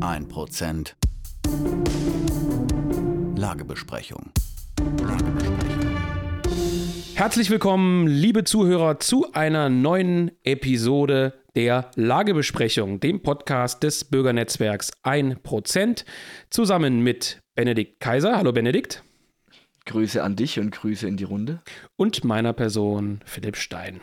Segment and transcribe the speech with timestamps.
[0.00, 0.96] Ein Prozent.
[3.36, 4.30] Lagebesprechung.
[7.14, 16.04] Herzlich willkommen, liebe Zuhörer, zu einer neuen Episode der Lagebesprechung, dem Podcast des Bürgernetzwerks 1%,
[16.48, 18.36] zusammen mit Benedikt Kaiser.
[18.36, 19.04] Hallo Benedikt.
[19.84, 21.60] Grüße an dich und Grüße in die Runde.
[21.96, 24.00] Und meiner Person Philipp Stein.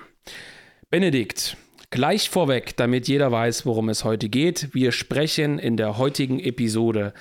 [0.89, 1.57] Benedikt,
[1.89, 4.73] Gleich vorweg, damit jeder weiß, worum es heute geht.
[4.73, 7.13] Wir sprechen in der heutigen Episode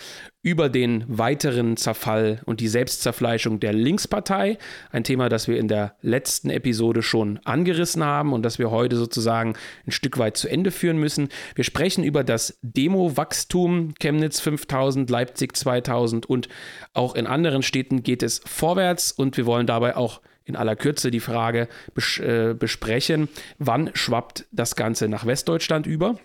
[0.42, 4.59] über den weiteren Zerfall und die Selbstzerfleischung der Linkspartei.
[4.91, 8.97] Ein Thema, das wir in der letzten Episode schon angerissen haben und das wir heute
[8.97, 9.55] sozusagen
[9.87, 11.28] ein Stück weit zu Ende führen müssen.
[11.55, 16.48] Wir sprechen über das Demo-Wachstum Chemnitz 5000, Leipzig 2000 und
[16.92, 21.10] auch in anderen Städten geht es vorwärts und wir wollen dabei auch in aller Kürze
[21.10, 23.28] die Frage bes äh, besprechen,
[23.59, 26.16] wann schwappt das Ganze nach Westdeutschland über?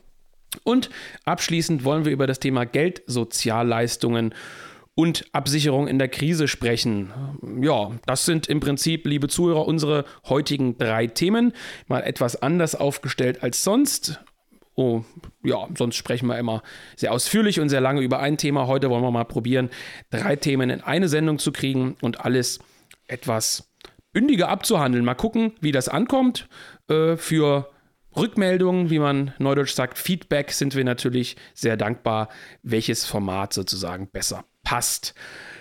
[0.64, 0.90] Und
[1.26, 4.34] abschließend wollen wir über das Thema Geldsozialleistungen
[4.96, 7.12] und Absicherung in der Krise sprechen.
[7.62, 11.54] Ja, das sind im Prinzip, liebe Zuhörer, unsere heutigen drei Themen.
[11.88, 14.20] Mal etwas anders aufgestellt als sonst.
[14.76, 15.04] Oh,
[15.44, 16.62] ja, sonst sprechen wir immer
[16.96, 18.68] sehr ausführlich und sehr lange über ein Thema.
[18.68, 19.70] Heute wollen wir mal probieren,
[20.10, 22.60] drei Themen in eine Sendung zu kriegen und alles
[23.08, 23.71] etwas
[24.14, 25.06] bündiger abzuhandeln.
[25.06, 26.48] Mal gucken, wie das ankommt.
[26.90, 27.70] Äh, für
[28.16, 32.30] Rückmeldungen, wie man neudeutsch sagt, Feedback sind wir natürlich sehr dankbar,
[32.62, 35.14] welches Format sozusagen besser passt.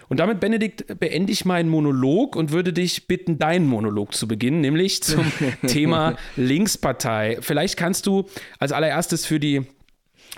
[0.08, 4.60] Und damit, Benedikt, beende ich meinen Monolog und würde dich bitten, deinen Monolog zu beginnen,
[4.60, 5.24] nämlich zum
[5.68, 7.38] Thema Linkspartei.
[7.40, 8.26] Vielleicht kannst du
[8.58, 9.62] als allererstes für die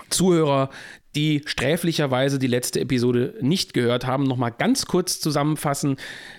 [0.09, 0.69] Zuhörer,
[1.15, 5.97] die sträflicherweise die letzte Episode nicht gehört haben, nochmal ganz kurz zusammenfassen,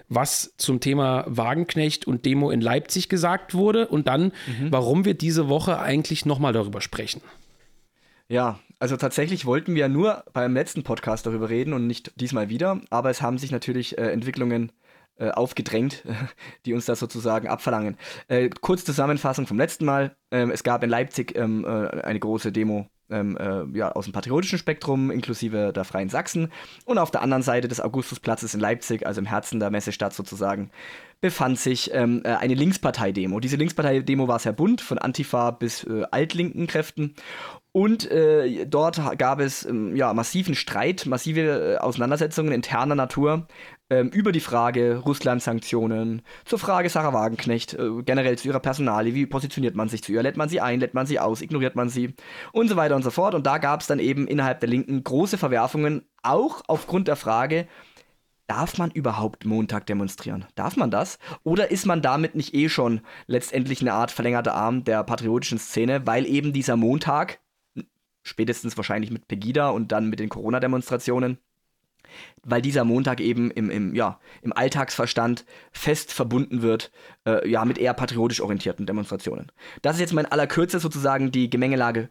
[0.09, 4.71] was zum Thema Wagenknecht und Demo in Leipzig gesagt wurde und dann, mhm.
[4.71, 7.23] warum wir diese Woche eigentlich nochmal darüber sprechen.
[8.29, 12.49] Ja, also tatsächlich wollten wir ja nur beim letzten Podcast darüber reden und nicht diesmal
[12.49, 14.73] wieder, aber es haben sich natürlich äh, Entwicklungen
[15.17, 16.03] äh, aufgedrängt,
[16.67, 17.97] die uns das sozusagen abverlangen.
[18.29, 20.17] Äh, kurz Zusammenfassung vom letzten Mal.
[20.31, 24.13] Ähm, es gab in Leipzig ähm, äh, eine große Demo ähm, äh, ja, aus dem
[24.13, 26.51] patriotischen Spektrum, inklusive der Freien Sachsen.
[26.85, 30.71] Und auf der anderen Seite des Augustusplatzes in Leipzig, also im Herzen der Messestadt sozusagen,
[31.21, 33.41] befand sich ähm, äh, eine Linkspartei-Demo.
[33.41, 37.15] Diese Linkspartei-Demo war sehr bunt, von Antifa bis äh, altlinken Kräften.
[37.73, 43.49] Und äh, dort gab es ähm, ja, massiven Streit, massive äh, Auseinandersetzungen interner Natur
[43.91, 49.27] ähm, über die Frage Russland-Sanktionen, zur Frage Sarah Wagenknecht, äh, generell zu ihrer Personalie, wie
[49.27, 51.89] positioniert man sich zu ihr, lädt man sie ein, lädt man sie aus, ignoriert man
[51.89, 52.15] sie
[52.53, 53.35] und so weiter und so fort.
[53.35, 57.67] Und da gab es dann eben innerhalb der Linken große Verwerfungen, auch aufgrund der Frage,
[58.47, 60.45] Darf man überhaupt Montag demonstrieren?
[60.55, 61.19] Darf man das?
[61.45, 66.07] Oder ist man damit nicht eh schon letztendlich eine Art verlängerter Arm der patriotischen Szene,
[66.07, 67.41] weil eben dieser Montag,
[68.23, 71.39] spätestens wahrscheinlich mit Pegida und dann mit den Corona-Demonstrationen,
[72.43, 76.91] weil dieser Montag eben im, im, ja, im Alltagsverstand fest verbunden wird
[77.27, 79.51] äh, ja, mit eher patriotisch orientierten Demonstrationen.
[79.83, 82.11] Das ist jetzt mal in aller Kürze sozusagen die Gemengelage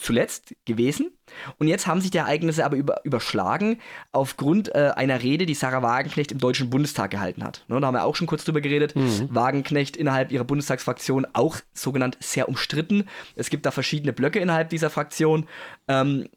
[0.00, 1.12] zuletzt gewesen.
[1.58, 3.78] Und jetzt haben sich die Ereignisse aber über, überschlagen
[4.12, 7.64] aufgrund äh, einer Rede, die Sarah Wagenknecht im Deutschen Bundestag gehalten hat.
[7.68, 8.96] Ne, da haben wir auch schon kurz drüber geredet.
[8.96, 9.28] Mhm.
[9.30, 13.04] Wagenknecht innerhalb ihrer Bundestagsfraktion auch sogenannt sehr umstritten.
[13.36, 15.46] Es gibt da verschiedene Blöcke innerhalb dieser Fraktion.
[15.86, 16.28] Ähm,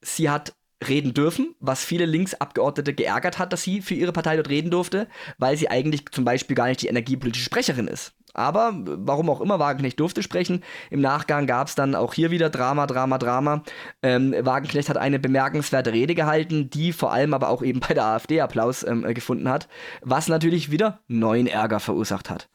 [0.00, 0.54] sie hat
[0.86, 5.08] reden dürfen, was viele Linksabgeordnete geärgert hat, dass sie für ihre Partei dort reden durfte,
[5.38, 8.14] weil sie eigentlich zum Beispiel gar nicht die energiepolitische Sprecherin ist.
[8.34, 10.64] Aber warum auch immer, Wagenknecht durfte sprechen.
[10.90, 13.62] Im Nachgang gab es dann auch hier wieder Drama, Drama, Drama.
[14.02, 18.04] Ähm, Wagenknecht hat eine bemerkenswerte Rede gehalten, die vor allem aber auch eben bei der
[18.04, 19.68] AfD Applaus ähm, gefunden hat,
[20.02, 22.48] was natürlich wieder neuen Ärger verursacht hat.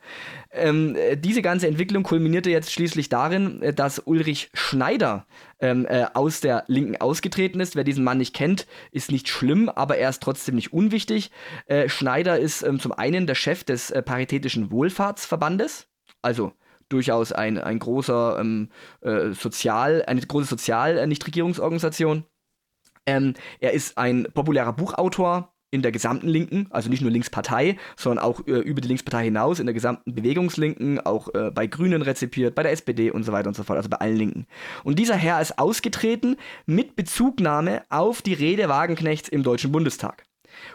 [0.52, 5.28] Ähm, diese ganze Entwicklung kulminierte jetzt schließlich darin, äh, dass Ulrich Schneider
[5.60, 7.76] ähm, äh, aus der Linken ausgetreten ist.
[7.76, 11.32] Wer diesen Mann nicht kennt, ist nicht schlimm, aber er ist trotzdem nicht unwichtig.
[11.66, 15.88] Äh, Schneider ist ähm, zum einen der Chef des äh, Paritätischen Wohlfahrtsverbandes,
[16.22, 16.54] also
[16.90, 18.70] durchaus ein, ein großer ähm,
[19.02, 22.26] äh, Sozial, eine große Sozial-Nichtregierungsorganisation.
[23.06, 28.24] Ähm, er ist ein populärer Buchautor, in der gesamten Linken, also nicht nur Linkspartei, sondern
[28.24, 32.56] auch äh, über die Linkspartei hinaus, in der gesamten Bewegungslinken, auch äh, bei Grünen rezipiert,
[32.56, 34.48] bei der SPD und so weiter und so fort, also bei allen Linken.
[34.84, 40.29] Und dieser Herr ist ausgetreten mit Bezugnahme auf die Rede Wagenknechts im Deutschen Bundestag.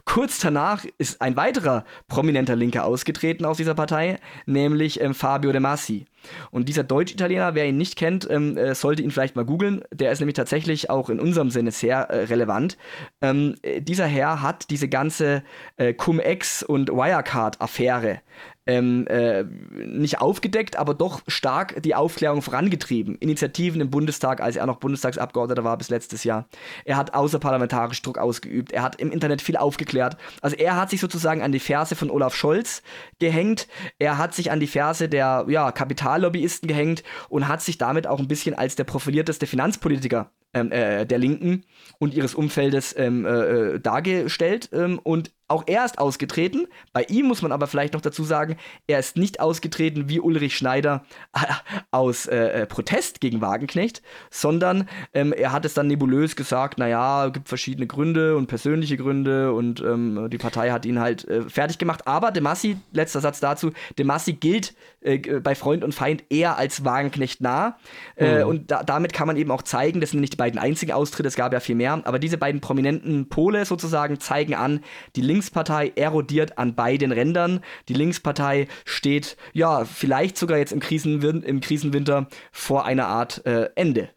[0.04, 5.60] Kurz danach ist ein weiterer prominenter Linker ausgetreten aus dieser Partei, nämlich ähm, Fabio De
[5.60, 6.06] Massi.
[6.50, 9.82] Und dieser Deutsch-Italiener, wer ihn nicht kennt, ähm, äh, sollte ihn vielleicht mal googeln.
[9.92, 12.78] Der ist nämlich tatsächlich auch in unserem Sinne sehr äh, relevant.
[13.20, 15.42] Ähm, äh, dieser Herr hat diese ganze
[15.76, 18.20] äh, Cum-Ex und Wirecard-Affäre
[18.66, 23.16] ähm, äh, nicht aufgedeckt, aber doch stark die Aufklärung vorangetrieben.
[23.16, 26.48] Initiativen im Bundestag, als er noch Bundestagsabgeordneter war bis letztes Jahr.
[26.84, 28.72] Er hat außerparlamentarisch Druck ausgeübt.
[28.72, 30.16] Er hat im Internet viel aufgeklärt.
[30.40, 32.82] Also er hat sich sozusagen an die Ferse von Olaf Scholz
[33.18, 33.68] gehängt.
[33.98, 38.18] Er hat sich an die Ferse der ja, Kapitallobbyisten gehängt und hat sich damit auch
[38.18, 41.64] ein bisschen als der profilierteste Finanzpolitiker ähm, äh, der Linken
[41.98, 44.70] und ihres Umfeldes ähm, äh, äh dargestellt.
[44.72, 46.66] Ähm, und auch er ist ausgetreten.
[46.92, 48.56] Bei ihm muss man aber vielleicht noch dazu sagen,
[48.86, 51.04] er ist nicht ausgetreten wie Ulrich Schneider
[51.34, 51.40] äh,
[51.90, 57.26] aus äh, äh, Protest gegen Wagenknecht, sondern ähm, er hat es dann nebulös gesagt, naja,
[57.26, 61.42] es gibt verschiedene Gründe und persönliche Gründe und ähm, die Partei hat ihn halt äh,
[61.48, 62.06] fertig gemacht.
[62.06, 66.56] Aber De Massi, letzter Satz dazu, De Massi gilt äh, bei Freund und Feind eher
[66.56, 67.76] als Wagenknecht nah.
[68.16, 68.48] Äh, mhm.
[68.48, 71.28] und da, damit kann man eben auch zeigen, das sind nicht die beiden einzigen Austritte,
[71.28, 74.80] es gab ja viel mehr, aber diese beiden prominenten Pole sozusagen zeigen an,
[75.16, 77.60] die Linkspartei erodiert an beiden Rändern.
[77.88, 83.70] Die Linkspartei steht, ja, vielleicht sogar jetzt im, Krisenwin im Krisenwinter vor einer Art äh,
[83.74, 84.10] Ende.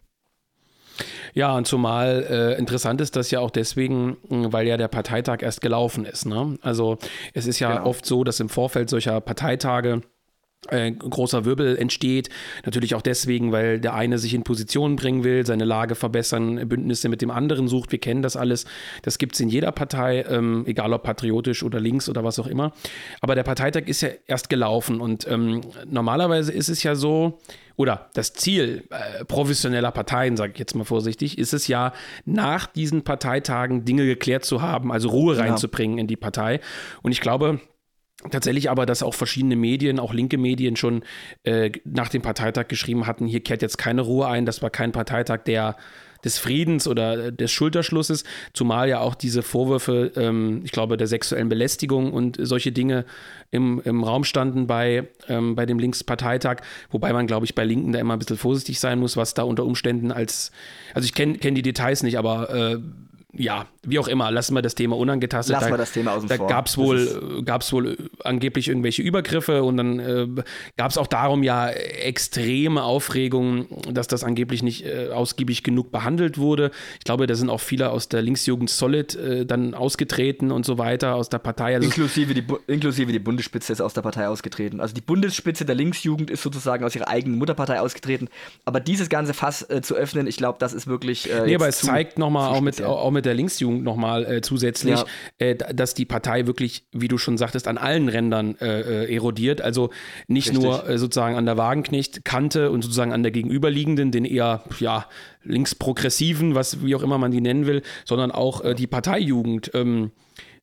[1.34, 5.62] Ja, und zumal äh, interessant ist das ja auch deswegen, weil ja der Parteitag erst
[5.62, 6.26] gelaufen ist.
[6.26, 6.58] Ne?
[6.62, 6.98] Also
[7.34, 7.90] es ist ja genau.
[7.90, 10.02] oft so, dass im Vorfeld solcher Parteitage
[10.70, 12.30] äh, großer Wirbel entsteht.
[12.66, 17.10] Natürlich auch deswegen, weil der eine sich in Position bringen will, seine Lage verbessern, Bündnisse
[17.10, 17.92] mit dem anderen sucht.
[17.92, 18.66] Wir kennen das alles.
[19.02, 22.48] Das gibt es in jeder Partei, ähm, egal ob patriotisch oder links oder was auch
[22.48, 22.74] immer.
[23.22, 27.40] Aber der Parteitag ist ja erst gelaufen und ähm, normalerweise ist es ja so,
[27.78, 31.94] oder das Ziel äh, professioneller Parteien, sage ich jetzt mal vorsichtig, ist es ja,
[32.26, 36.02] nach diesen Parteitagen Dinge geklärt zu haben, also Ruhe reinzubringen ja.
[36.02, 36.60] in die Partei.
[37.04, 37.62] Und ich glaube,
[38.32, 41.04] Tatsächlich aber, dass auch verschiedene Medien, auch linke Medien schon
[41.44, 44.92] äh, nach dem Parteitag geschrieben hatten, hier kehrt jetzt keine Ruhe ein, das war kein
[44.92, 45.76] Parteitag der
[46.24, 48.24] des Friedens oder des Schulterschlusses,
[48.54, 53.06] zumal ja auch diese Vorwürfe, ähm, ich glaube, der sexuellen Belästigung und solche Dinge
[53.52, 57.92] im, im Raum standen bei, ähm, bei dem Linksparteitag, wobei man, glaube ich, bei Linken
[57.92, 60.52] da immer ein bisschen vorsichtig sein muss, was da unter Umständen als,
[60.94, 62.80] also ich kenne kenn die Details nicht, aber äh,
[63.34, 65.54] ja, wie auch immer, lassen wir das Thema unangetastet.
[65.54, 66.48] Lassen da, wir das Thema außen da vor.
[66.48, 70.28] Da gab es wohl, gab's wohl angeblich irgendwelche Übergriffe und dann äh,
[70.76, 76.38] gab es auch darum ja extreme Aufregungen, dass das angeblich nicht äh, ausgiebig genug behandelt
[76.38, 76.72] wurde.
[77.00, 80.78] Ich glaube, da sind auch viele aus der Linksjugend Solid äh, dann ausgetreten und so
[80.78, 81.76] weiter aus der Partei.
[81.76, 84.82] Also inklusive, die, inklusive die Bundesspitze ist aus der Partei ausgetreten.
[84.82, 88.28] Also die Bundesspitze der Linksjugend ist sozusagen aus ihrer eigenen Mutterpartei ausgetreten.
[88.66, 91.32] Aber dieses ganze Fass äh, zu öffnen, ich glaube, das ist wirklich.
[91.32, 95.00] Äh, nee, aber es zeigt nochmal auch mit, auch mit der Linksjugend nochmal äh, zusätzlich,
[95.00, 95.06] ja.
[95.38, 99.62] äh, dass die Partei wirklich, wie du schon sagtest, an allen Rändern äh, äh erodiert.
[99.62, 99.90] Also
[100.28, 100.64] nicht Richtig.
[100.64, 105.08] nur äh, sozusagen an der Wagenknecht-Kante und sozusagen an der gegenüberliegenden, den eher, ja,
[105.44, 109.72] linksprogressiven, was wie auch immer man die nennen will, sondern auch äh, die Parteijugend.
[109.74, 110.12] Ähm,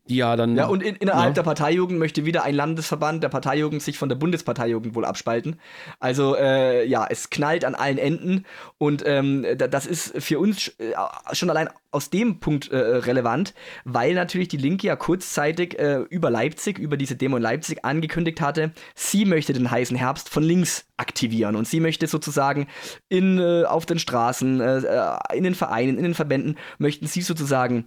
[0.07, 0.57] die ja dann.
[0.57, 1.35] Ja, und in, innerhalb ja.
[1.35, 5.57] der Parteijugend möchte wieder ein Landesverband der Parteijugend sich von der Bundesparteijugend wohl abspalten.
[5.99, 8.45] Also, äh, ja, es knallt an allen Enden
[8.79, 10.93] und ähm, das ist für uns äh,
[11.33, 13.55] schon allein aus dem Punkt äh, relevant,
[13.85, 18.41] weil natürlich die Linke ja kurzzeitig äh, über Leipzig, über diese Demo in Leipzig angekündigt
[18.41, 22.67] hatte, sie möchte den heißen Herbst von links aktivieren und sie möchte sozusagen
[23.09, 27.23] in, äh, auf den Straßen, äh, äh, in den Vereinen, in den Verbänden, möchten sie
[27.23, 27.87] sozusagen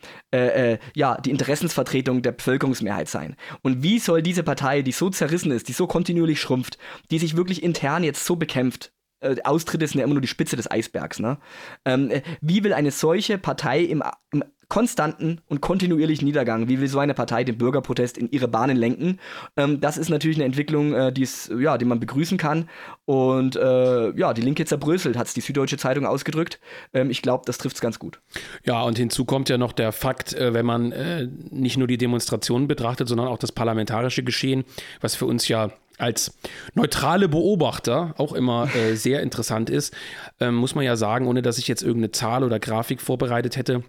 [0.93, 3.35] ja, die Interessensvertretung der Bevölkerungsmehrheit sein.
[3.61, 6.77] Und wie soll diese Partei, die so zerrissen ist, die so kontinuierlich schrumpft,
[7.11, 10.55] die sich wirklich intern jetzt so bekämpft, äh, Austritte sind ja immer nur die Spitze
[10.55, 11.19] des Eisbergs.
[11.19, 11.37] Ne?
[11.85, 16.87] Ähm, äh, wie will eine solche Partei im, im, konstanten und kontinuierlichen Niedergang, wie will
[16.87, 19.19] so eine Partei den Bürgerprotest in ihre Bahnen lenken?
[19.55, 21.13] Ähm, das ist natürlich eine Entwicklung, äh,
[21.59, 22.69] ja, die man begrüßen kann.
[23.05, 26.59] Und äh, ja, die Linke zerbröselt, hat es die Süddeutsche Zeitung ausgedrückt.
[26.93, 28.19] Ähm, ich glaube, das trifft es ganz gut.
[28.65, 31.97] Ja, und hinzu kommt ja noch der Fakt, äh, wenn man äh, nicht nur die
[31.97, 34.65] Demonstrationen betrachtet, sondern auch das parlamentarische Geschehen,
[34.99, 36.37] was für uns ja als
[36.75, 39.95] neutrale Beobachter auch immer äh, sehr interessant ist,
[40.39, 43.83] ähm, muss man ja sagen, ohne dass ich jetzt irgendeine Zahl oder Grafik vorbereitet hätte,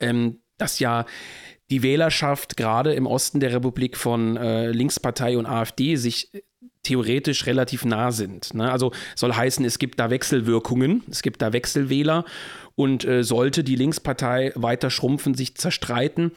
[0.00, 1.06] ähm, dass ja
[1.70, 6.30] die Wählerschaft gerade im Osten der Republik von äh, Linkspartei und AfD sich
[6.82, 8.54] theoretisch relativ nah sind.
[8.54, 8.70] Ne?
[8.70, 12.24] Also soll heißen, es gibt da Wechselwirkungen, es gibt da Wechselwähler
[12.74, 16.32] und äh, sollte die Linkspartei weiter schrumpfen, sich zerstreiten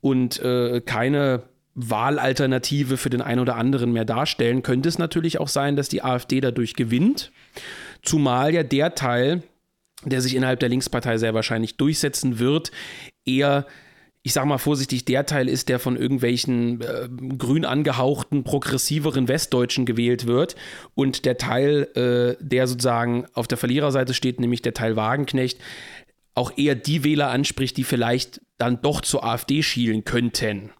[0.00, 1.42] und äh, keine
[1.74, 6.02] Wahlalternative für den einen oder anderen mehr darstellen, könnte es natürlich auch sein, dass die
[6.02, 7.30] AfD dadurch gewinnt.
[8.02, 9.42] Zumal ja der Teil,
[10.04, 12.70] der sich innerhalb der Linkspartei sehr wahrscheinlich durchsetzen wird,
[13.24, 13.66] eher
[14.22, 19.86] ich sag mal vorsichtig, der Teil ist, der von irgendwelchen äh, grün angehauchten, progressiveren Westdeutschen
[19.86, 20.56] gewählt wird.
[20.94, 25.58] Und der Teil, äh, der sozusagen auf der Verliererseite steht, nämlich der Teil Wagenknecht,
[26.34, 30.70] auch eher die Wähler anspricht, die vielleicht dann doch zur AfD schielen könnten.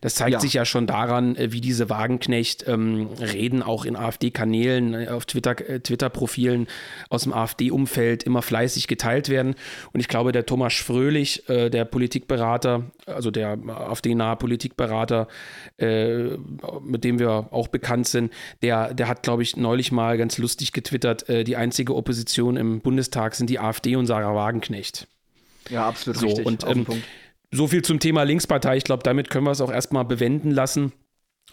[0.00, 0.40] Das zeigt ja.
[0.40, 5.68] sich ja schon daran, äh, wie diese Wagenknecht-Reden ähm, auch in AfD-Kanälen, äh, auf Twitter,
[5.68, 6.66] äh, Twitter-Profilen
[7.08, 9.54] aus dem AfD-Umfeld immer fleißig geteilt werden.
[9.92, 15.28] Und ich glaube, der Thomas Fröhlich, äh, der Politikberater, also der AfD-nahe Politikberater,
[15.78, 16.36] äh,
[16.82, 18.32] mit dem wir auch bekannt sind,
[18.62, 22.80] der, der hat, glaube ich, neulich mal ganz lustig getwittert, äh, die einzige Opposition im
[22.80, 25.06] Bundestag sind die AfD und Sarah Wagenknecht.
[25.68, 26.46] Ja, absolut so, richtig.
[26.46, 26.86] Und ähm,
[27.52, 28.76] so viel zum Thema Linkspartei.
[28.76, 30.92] Ich glaube, damit können wir es auch erstmal bewenden lassen.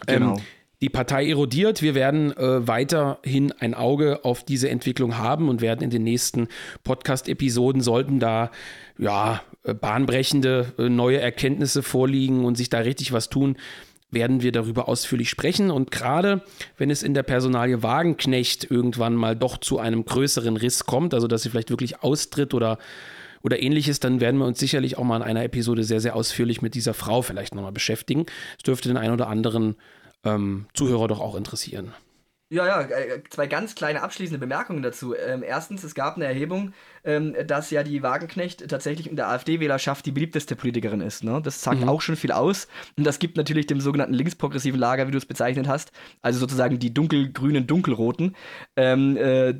[0.06, 0.36] Genau.
[0.36, 0.42] Ähm,
[0.80, 1.82] die Partei erodiert.
[1.82, 6.46] Wir werden äh, weiterhin ein Auge auf diese Entwicklung haben und werden in den nächsten
[6.84, 8.52] Podcast-Episoden, sollten da
[8.96, 13.56] ja äh, bahnbrechende äh, neue Erkenntnisse vorliegen und sich da richtig was tun,
[14.10, 15.72] werden wir darüber ausführlich sprechen.
[15.72, 16.42] Und gerade
[16.76, 21.26] wenn es in der Personalie Wagenknecht irgendwann mal doch zu einem größeren Riss kommt, also
[21.26, 22.78] dass sie vielleicht wirklich austritt oder
[23.42, 26.62] oder ähnliches, dann werden wir uns sicherlich auch mal in einer Episode sehr, sehr ausführlich
[26.62, 28.26] mit dieser Frau vielleicht nochmal beschäftigen.
[28.56, 29.76] Es dürfte den einen oder anderen
[30.24, 31.92] ähm, Zuhörer doch auch interessieren.
[32.50, 35.14] Ja, ja, äh, zwei ganz kleine abschließende Bemerkungen dazu.
[35.14, 36.72] Ähm, erstens, es gab eine Erhebung,
[37.04, 41.24] ähm, dass ja die Wagenknecht tatsächlich in der AfD-Wählerschaft die beliebteste Politikerin ist.
[41.24, 41.42] Ne?
[41.42, 41.88] Das sagt mhm.
[41.90, 42.66] auch schon viel aus.
[42.96, 46.78] Und das gibt natürlich dem sogenannten linksprogressiven Lager, wie du es bezeichnet hast, also sozusagen
[46.78, 48.34] die dunkelgrünen, dunkelroten,
[48.76, 49.52] ähm, äh,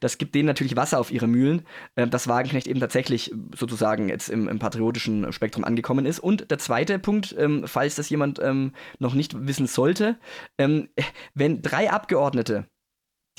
[0.00, 4.30] das gibt denen natürlich Wasser auf ihre Mühlen, äh, dass Wagenknecht eben tatsächlich sozusagen jetzt
[4.30, 6.20] im, im, patriotischen Spektrum angekommen ist.
[6.20, 10.16] Und der zweite Punkt, ähm, falls das jemand ähm, noch nicht wissen sollte,
[10.56, 10.88] ähm,
[11.34, 12.68] wenn drei Abgeordnete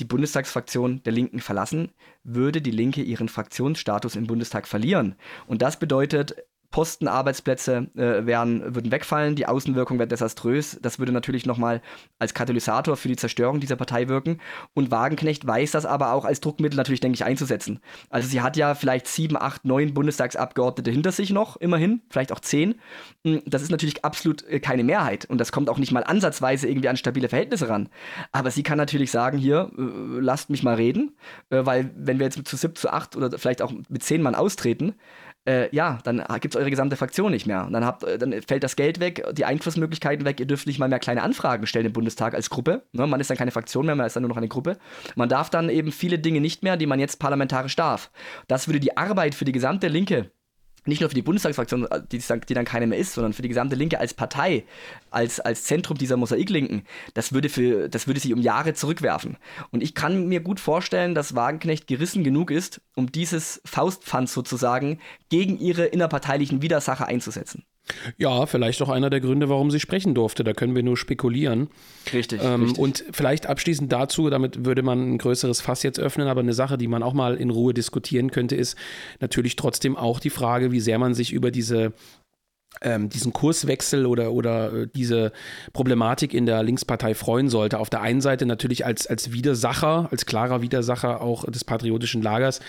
[0.00, 1.92] die Bundestagsfraktion der Linken verlassen,
[2.24, 5.14] würde die Linke ihren Fraktionsstatus im Bundestag verlieren.
[5.46, 6.36] Und das bedeutet,
[6.70, 10.78] Posten, Arbeitsplätze äh, wären, würden wegfallen, die Außenwirkung wäre desaströs.
[10.80, 11.82] Das würde natürlich nochmal
[12.18, 14.40] als Katalysator für die Zerstörung dieser Partei wirken.
[14.72, 17.80] Und Wagenknecht weiß das aber auch als Druckmittel natürlich, denke ich, einzusetzen.
[18.08, 22.40] Also sie hat ja vielleicht sieben, acht, neun Bundestagsabgeordnete hinter sich noch, immerhin, vielleicht auch
[22.40, 22.76] zehn.
[23.26, 25.24] Hm, das ist natürlich absolut äh, keine Mehrheit.
[25.24, 27.88] Und das kommt auch nicht mal ansatzweise irgendwie an stabile Verhältnisse ran.
[28.30, 31.16] Aber sie kann natürlich sagen, hier, äh, lasst mich mal reden,
[31.50, 34.36] äh, weil wenn wir jetzt zu sieb, zu acht oder vielleicht auch mit zehn Mann
[34.36, 34.94] austreten,
[35.48, 37.68] äh, ja, dann gibt es eure gesamte Fraktion nicht mehr.
[37.70, 40.88] Dann, habt, äh, dann fällt das Geld weg, die Einflussmöglichkeiten weg, ihr dürft nicht mal
[40.88, 42.84] mehr kleine Anfragen stellen im Bundestag als Gruppe.
[42.92, 43.06] Ne?
[43.06, 44.78] Man ist dann keine Fraktion mehr, man ist dann nur noch eine Gruppe.
[45.16, 48.10] Man darf dann eben viele Dinge nicht mehr, die man jetzt parlamentarisch darf.
[48.48, 50.30] Das würde die Arbeit für die gesamte Linke
[50.86, 53.76] nicht nur für die Bundestagsfraktion, die, die, dann keine mehr ist, sondern für die gesamte
[53.76, 54.64] Linke als Partei,
[55.10, 56.82] als, als Zentrum dieser Mosaiklinken,
[57.14, 59.36] das würde, für, das würde sie um Jahre zurückwerfen.
[59.70, 64.98] Und ich kann mir gut vorstellen, dass Wagenknecht gerissen genug ist, um dieses Faustpfand sozusagen
[65.28, 67.64] gegen ihre innerparteilichen Widersacher einzusetzen.
[68.18, 70.44] Ja, vielleicht auch einer der Gründe, warum sie sprechen durfte.
[70.44, 71.68] Da können wir nur spekulieren.
[72.12, 72.78] Richtig, ähm, richtig.
[72.78, 76.78] Und vielleicht abschließend dazu, damit würde man ein größeres Fass jetzt öffnen, aber eine Sache,
[76.78, 78.76] die man auch mal in Ruhe diskutieren könnte, ist
[79.20, 81.92] natürlich trotzdem auch die Frage, wie sehr man sich über diese
[82.82, 85.32] ähm, diesen Kurswechsel oder, oder äh, diese
[85.72, 87.78] Problematik in der Linkspartei freuen sollte.
[87.78, 92.60] Auf der einen Seite natürlich als, als Widersacher, als klarer Widersacher auch des patriotischen Lagers,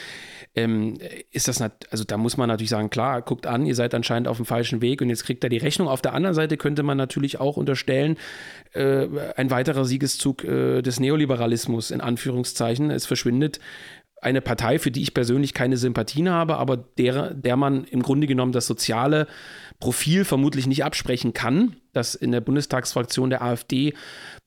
[0.53, 0.98] ähm,
[1.32, 4.38] ist das, also da muss man natürlich sagen, klar, guckt an, ihr seid anscheinend auf
[4.38, 5.88] dem falschen Weg und jetzt kriegt er die Rechnung.
[5.88, 8.18] Auf der anderen Seite könnte man natürlich auch unterstellen,
[8.74, 12.91] äh, ein weiterer Siegeszug äh, des Neoliberalismus in Anführungszeichen.
[12.91, 13.60] Es verschwindet
[14.22, 18.28] eine Partei, für die ich persönlich keine Sympathien habe, aber der, der man im Grunde
[18.28, 19.28] genommen das soziale
[19.80, 23.90] Profil vermutlich nicht absprechen kann, das in der Bundestagsfraktion der AfD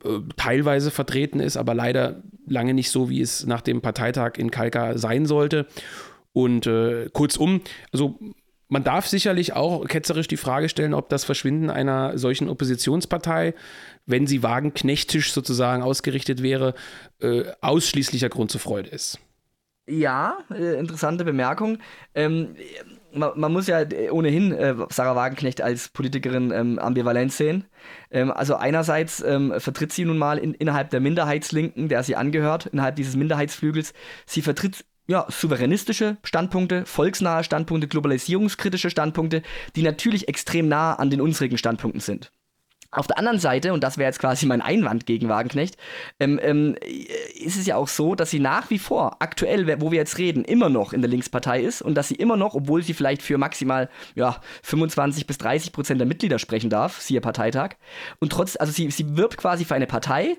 [0.05, 4.53] äh, teilweise vertreten ist, aber leider lange nicht so, wie es nach dem Parteitag in
[4.53, 5.67] Kalka sein sollte.
[6.33, 7.61] Und äh, kurzum,
[7.93, 8.19] also
[8.69, 13.55] man darf sicherlich auch ketzerisch die Frage stellen, ob das Verschwinden einer solchen Oppositionspartei,
[14.07, 16.75] wenn sie wagenknechtisch sozusagen ausgerichtet wäre,
[17.21, 19.19] äh, ausschließlicher Grund zur Freude ist.
[19.87, 21.79] Ja, äh, interessante Bemerkung.
[22.15, 22.57] Ähm,
[23.13, 27.67] man, man, muss ja ohnehin äh, Sarah Wagenknecht als Politikerin ähm, ambivalent sehen.
[28.11, 32.67] Ähm, also einerseits ähm, vertritt sie nun mal in, innerhalb der Minderheitslinken, der sie angehört,
[32.67, 33.93] innerhalb dieses Minderheitsflügels,
[34.25, 39.43] sie vertritt ja, souveränistische Standpunkte, volksnahe Standpunkte, globalisierungskritische Standpunkte,
[39.77, 42.33] die natürlich extrem nah an den unsrigen Standpunkten sind.
[42.95, 45.77] Auf der anderen Seite, und das wäre jetzt quasi mein Einwand gegen Wagenknecht,
[46.21, 46.77] ähm, ähm,
[47.35, 50.45] ist es ja auch so, dass sie nach wie vor, aktuell, wo wir jetzt reden,
[50.45, 53.39] immer noch in der Linkspartei ist und dass sie immer noch, obwohl sie vielleicht für
[53.39, 57.77] maximal ja, 25 bis 30 Prozent der Mitglieder sprechen darf, siehe Parteitag,
[58.21, 60.37] und trotz, also sie, sie wirbt quasi für eine Partei,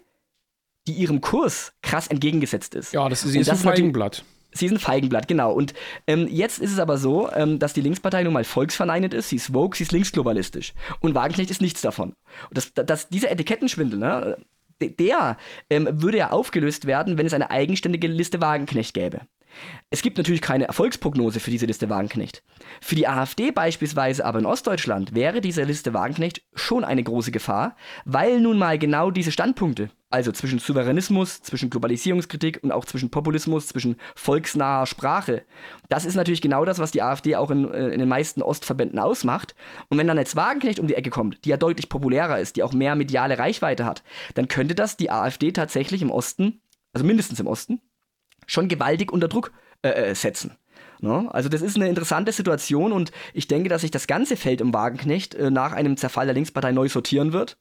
[0.87, 2.93] die ihrem Kurs krass entgegengesetzt ist.
[2.93, 4.23] Ja, das ist, ihr Feigenblatt
[4.55, 5.51] Sie ist ein Feigenblatt, genau.
[5.51, 5.73] Und
[6.07, 9.35] ähm, jetzt ist es aber so, ähm, dass die Linkspartei nun mal volksverneinend ist, sie
[9.35, 10.73] ist woke, sie ist linksglobalistisch.
[11.01, 12.15] Und Wagenknecht ist nichts davon.
[12.49, 14.37] Und das, das, dieser Etikettenschwindel, ne,
[14.81, 15.37] der
[15.69, 19.21] ähm, würde ja aufgelöst werden, wenn es eine eigenständige Liste Wagenknecht gäbe.
[19.89, 22.43] Es gibt natürlich keine Erfolgsprognose für diese Liste Wagenknecht.
[22.81, 27.75] Für die AfD beispielsweise aber in Ostdeutschland wäre diese Liste Wagenknecht schon eine große Gefahr,
[28.03, 33.67] weil nun mal genau diese Standpunkte, also zwischen Souveränismus, zwischen Globalisierungskritik und auch zwischen Populismus,
[33.67, 35.43] zwischen volksnaher Sprache,
[35.89, 38.99] das ist natürlich genau das, was die AfD auch in, äh, in den meisten Ostverbänden
[38.99, 39.55] ausmacht.
[39.89, 42.63] Und wenn dann jetzt Wagenknecht um die Ecke kommt, die ja deutlich populärer ist, die
[42.63, 46.61] auch mehr mediale Reichweite hat, dann könnte das die AfD tatsächlich im Osten,
[46.93, 47.81] also mindestens im Osten,
[48.45, 50.57] schon gewaltig unter Druck äh, äh setzen.
[51.01, 51.27] Ne?
[51.31, 54.73] Also das ist eine interessante Situation und ich denke, dass sich das ganze Feld um
[54.73, 57.57] Wagenknecht äh, nach einem Zerfall der Linkspartei neu sortieren wird.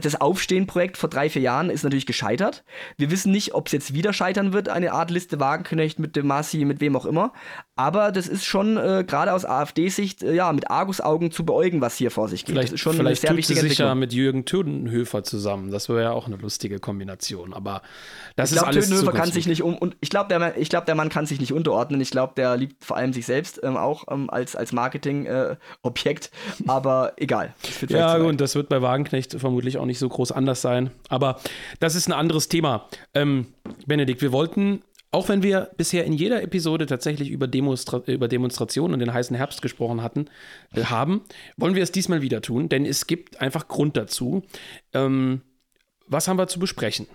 [0.00, 2.64] Das Aufstehen-Projekt vor drei, vier Jahren ist natürlich gescheitert.
[2.96, 6.26] Wir wissen nicht, ob es jetzt wieder scheitern wird, eine Art Liste Wagenknecht mit dem
[6.26, 7.32] Massi, mit wem auch immer.
[7.74, 11.96] Aber das ist schon äh, gerade aus AfD-Sicht äh, ja mit Argusaugen zu beäugen, was
[11.96, 12.54] hier vor sich geht.
[12.54, 15.70] Vielleicht, das ist schon vielleicht eine sehr tut sie sich ja mit Jürgen Tödenhöfer zusammen.
[15.70, 17.54] Das wäre ja auch eine lustige Kombination.
[17.54, 17.82] Aber
[18.36, 20.86] das ich glaub, ist alles Tödenhöfer kann sich nicht um und ich glaube, der, glaub,
[20.86, 22.00] der Mann kann sich nicht unterordnen.
[22.00, 26.30] Ich glaube, der liebt vor allem sich selbst ähm, auch ähm, als, als Marketing-Objekt.
[26.60, 27.54] Äh, aber egal.
[27.88, 30.90] Ja, und das wird bei Wagenknecht vermutlich auch nicht so groß anders sein.
[31.08, 31.40] Aber
[31.80, 32.88] das ist ein anderes Thema.
[33.14, 33.46] Ähm,
[33.86, 34.82] Benedikt, wir wollten
[35.14, 39.36] auch wenn wir bisher in jeder Episode tatsächlich über, Demonstra über Demonstrationen und den heißen
[39.36, 40.30] Herbst gesprochen hatten,
[40.74, 41.20] äh, haben,
[41.58, 44.42] wollen wir es diesmal wieder tun, denn es gibt einfach Grund dazu.
[44.94, 45.42] Ähm,
[46.06, 47.08] was haben wir zu besprechen?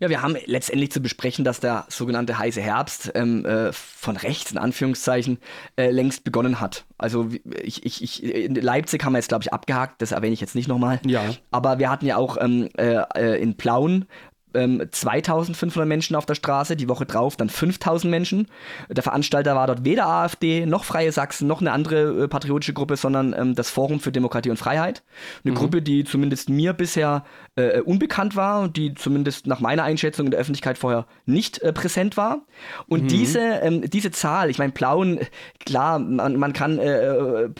[0.00, 4.52] Ja, wir haben letztendlich zu besprechen, dass der sogenannte heiße Herbst ähm, äh, von rechts
[4.52, 5.38] in Anführungszeichen
[5.76, 6.84] äh, längst begonnen hat.
[6.98, 7.28] Also
[7.62, 10.54] ich, ich, ich, in Leipzig haben wir jetzt, glaube ich, abgehakt, das erwähne ich jetzt
[10.54, 11.00] nicht nochmal.
[11.04, 11.22] Ja.
[11.50, 14.06] Aber wir hatten ja auch ähm, äh, äh in Plauen
[14.54, 18.48] ähm, 2500 Menschen auf der Straße, die Woche drauf dann 5000 Menschen.
[18.88, 22.96] Der Veranstalter war dort weder AfD noch Freie Sachsen noch eine andere äh, patriotische Gruppe,
[22.96, 25.02] sondern ähm, das Forum für Demokratie und Freiheit.
[25.44, 25.56] Eine mhm.
[25.56, 27.24] Gruppe, die zumindest mir bisher
[27.56, 32.16] äh, unbekannt war die zumindest nach meiner Einschätzung in der Öffentlichkeit vorher nicht äh, präsent
[32.16, 32.46] war.
[32.88, 33.08] Und mhm.
[33.08, 35.20] diese, ähm, diese Zahl, ich meine, Plauen,
[35.64, 37.50] klar, man, man kann äh, äh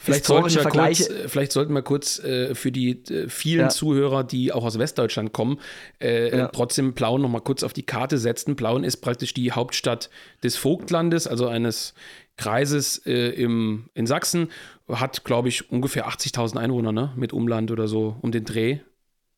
[0.00, 1.04] vielleicht sollten wir Vergleiche.
[1.04, 3.68] Kurz, äh, vielleicht sollten wir kurz für die vielen ja.
[3.68, 5.58] Zuhörer, die auch aus Westdeutschland kommen,
[6.00, 6.48] ja.
[6.48, 8.56] trotzdem Plauen nochmal kurz auf die Karte setzen.
[8.56, 10.10] Plauen ist praktisch die Hauptstadt
[10.42, 11.94] des Vogtlandes, also eines
[12.40, 14.48] Kreises äh, im, in Sachsen.
[14.88, 17.12] Hat, glaube ich, ungefähr 80.000 Einwohner, ne?
[17.14, 18.80] Mit Umland oder so um den Dreh,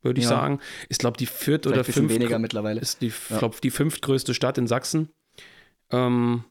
[0.03, 0.31] würde ich ja.
[0.31, 0.61] sagen.
[0.89, 2.15] Ist, glaube die viert oder fünft.
[2.15, 2.81] weniger mittlerweile.
[2.81, 3.39] Ist die, ja.
[3.39, 5.09] glaube die fünftgrößte Stadt in Sachsen.
[5.91, 6.45] Ähm,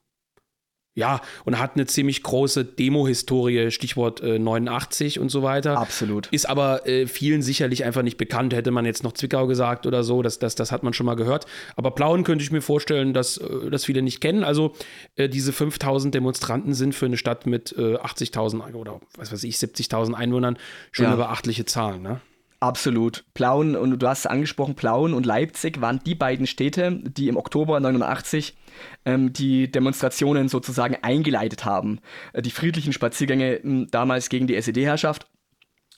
[0.93, 5.77] ja, und hat eine ziemlich große Demo-Historie, Stichwort äh, 89 und so weiter.
[5.77, 6.27] Absolut.
[6.27, 8.53] Ist aber äh, vielen sicherlich einfach nicht bekannt.
[8.53, 11.15] Hätte man jetzt noch Zwickau gesagt oder so, das, das, das hat man schon mal
[11.15, 11.45] gehört.
[11.77, 14.43] Aber Plauen könnte ich mir vorstellen, dass äh, das viele nicht kennen.
[14.43, 14.73] Also
[15.15, 19.55] äh, diese 5000 Demonstranten sind für eine Stadt mit 80.000 äh, oder was weiß ich,
[19.55, 20.57] 70.000 Einwohnern
[20.91, 21.11] schon ja.
[21.11, 22.19] eine beachtliche Zahlen, ne?
[22.61, 23.25] Absolut.
[23.33, 27.35] Plauen, und du hast es angesprochen, Plauen und Leipzig waren die beiden Städte, die im
[27.35, 28.55] Oktober 89
[29.03, 31.99] ähm, die Demonstrationen sozusagen eingeleitet haben.
[32.33, 35.25] Äh, die friedlichen Spaziergänge äh, damals gegen die SED-Herrschaft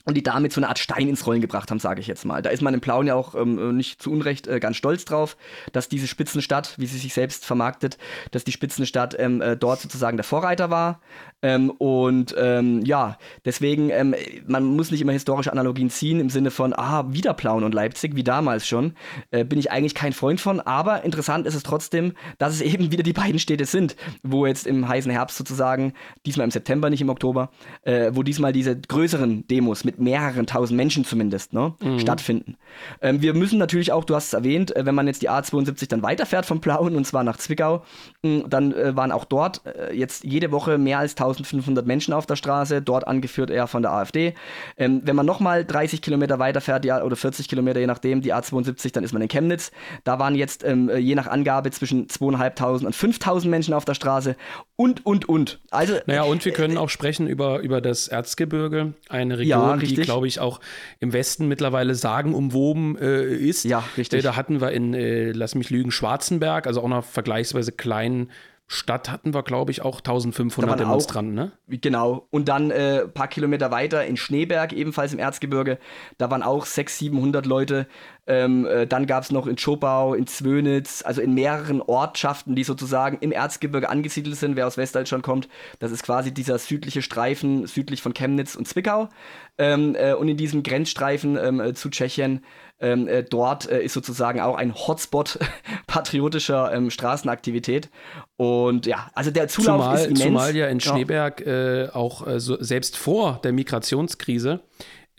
[0.05, 2.41] und die damit so eine Art Stein ins Rollen gebracht haben, sage ich jetzt mal.
[2.41, 5.37] Da ist man in Plauen ja auch ähm, nicht zu Unrecht äh, ganz stolz drauf,
[5.71, 7.97] dass diese Spitzenstadt, wie sie sich selbst vermarktet,
[8.31, 10.99] dass die Spitzenstadt ähm, äh, dort sozusagen der Vorreiter war.
[11.41, 16.51] Ähm, und ähm, ja, deswegen, ähm, man muss nicht immer historische Analogien ziehen im Sinne
[16.51, 18.93] von, ah, wieder Plauen und Leipzig, wie damals schon.
[19.31, 22.91] Äh, bin ich eigentlich kein Freund von, aber interessant ist es trotzdem, dass es eben
[22.91, 25.93] wieder die beiden Städte sind, wo jetzt im heißen Herbst sozusagen,
[26.25, 27.51] diesmal im September, nicht im Oktober,
[27.83, 31.99] äh, wo diesmal diese größeren Demos mit mit mehreren tausend Menschen zumindest ne, mhm.
[31.99, 32.58] stattfinden.
[33.01, 35.88] Ähm, wir müssen natürlich auch, du hast es erwähnt, äh, wenn man jetzt die A72
[35.89, 37.84] dann weiterfährt von Plauen und zwar nach Zwickau,
[38.23, 42.25] mh, dann äh, waren auch dort äh, jetzt jede Woche mehr als 1500 Menschen auf
[42.25, 44.34] der Straße, dort angeführt eher von der AfD.
[44.77, 48.93] Ähm, wenn man nochmal 30 Kilometer weiterfährt ja, oder 40 Kilometer, je nachdem, die A72,
[48.93, 49.71] dann ist man in Chemnitz.
[50.03, 53.93] Da waren jetzt ähm, äh, je nach Angabe zwischen 2.500 und 5.000 Menschen auf der
[53.93, 54.36] Straße
[54.83, 55.59] und, und, und.
[55.71, 59.95] Also, naja, und wir können auch sprechen über, über das Erzgebirge, eine Region, ja, die,
[59.95, 60.59] glaube ich, auch
[60.99, 63.63] im Westen mittlerweile sagenumwoben äh, ist.
[63.63, 64.19] Ja, richtig.
[64.19, 68.29] Äh, da hatten wir in, äh, lass mich lügen, Schwarzenberg, also auch einer vergleichsweise kleinen
[68.67, 71.78] Stadt hatten wir, glaube ich, auch 1500 Demonstranten, auch, ne?
[71.80, 72.28] Genau.
[72.32, 75.78] Und dann ein äh, paar Kilometer weiter in Schneeberg, ebenfalls im Erzgebirge,
[76.17, 77.88] da waren auch 600, 700 Leute.
[78.26, 82.63] Ähm, äh, dann gab es noch in Schopau, in Zwönitz, also in mehreren Ortschaften, die
[82.63, 84.56] sozusagen im Erzgebirge angesiedelt sind.
[84.56, 85.49] Wer aus Westdeutschland kommt,
[85.80, 89.10] das ist quasi dieser südliche Streifen südlich von Chemnitz und Zwickau.
[89.57, 92.43] Ähm, äh, und in diesem Grenzstreifen ähm, äh, zu Tschechien,
[92.79, 95.37] ähm, äh, dort äh, ist sozusagen auch ein Hotspot
[95.87, 97.89] patriotischer ähm, Straßenaktivität.
[98.35, 100.21] Und ja, also der Zulauf zumal, ist immens.
[100.21, 104.61] Zumal ja in Schneeberg äh, auch so, selbst vor der Migrationskrise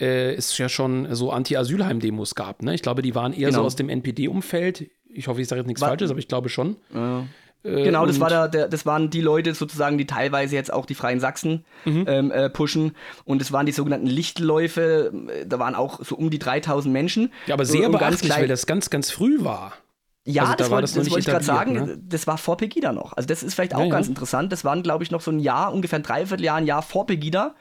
[0.01, 2.63] äh, es ja schon so Anti-Asylheim-Demos gab.
[2.63, 2.75] Ne?
[2.75, 3.61] Ich glaube, die waren eher Genau.
[3.61, 4.91] so aus dem NPD-Umfeld.
[5.09, 6.77] Ich hoffe, ich sage jetzt nichts Wa- Falsches, aber ich glaube schon.
[6.93, 7.25] Ja.
[7.65, 10.87] Äh, Genau, das, war der, der, das waren die Leute sozusagen, die teilweise jetzt auch
[10.87, 12.05] die Freien Sachsen Mhm.
[12.07, 12.93] ähm, äh, pushen.
[13.25, 15.13] Und es waren die sogenannten Lichtläufe.
[15.47, 17.33] Da waren auch so um die 3000 Menschen.
[17.47, 19.73] Ja, aber sehr Und beachtlich, klein- weil das ganz, ganz früh war.
[20.27, 21.73] Ja, Also da das, war wollte, das das wollte ich gerade sagen.
[21.75, 21.99] ne?
[22.03, 23.13] Das war vor Pegida noch.
[23.13, 23.91] Also das ist vielleicht auch Ja, ja.
[23.91, 24.51] ganz interessant.
[24.53, 27.55] Das waren, glaube ich, noch so ein Jahr, ungefähr ein Dreivierteljahr, ein Jahr vor Pegida.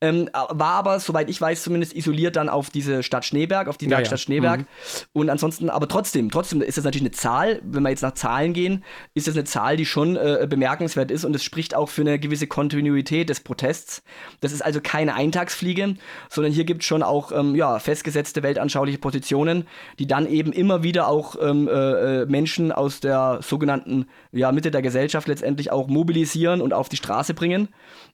[0.00, 3.84] Ähm, war aber, soweit ich weiß, zumindest isoliert dann auf diese Stadt Schneeberg, auf die
[3.84, 3.96] Ja, ja.
[3.98, 4.60] Werkstatt Schneeberg.
[4.60, 4.66] Mhm.
[5.12, 8.52] Und ansonsten, aber trotzdem, trotzdem ist das natürlich eine Zahl, wenn wir jetzt nach Zahlen
[8.52, 8.82] gehen,
[9.14, 12.18] ist das eine Zahl, die schon äh, bemerkenswert ist und es spricht auch für eine
[12.18, 14.02] gewisse Kontinuität des Protests.
[14.40, 15.94] Das ist also keine Eintagsfliege,
[16.30, 19.68] sondern hier gibt es schon auch ähm, ja, festgesetzte weltanschauliche Positionen,
[20.00, 24.70] die dann eben immer wieder auch ähm, äh, äh, Menschen aus der sogenannten ja, Mitte
[24.70, 27.68] der Gesellschaft letztendlich auch mobilisieren und auf die Straße bringen.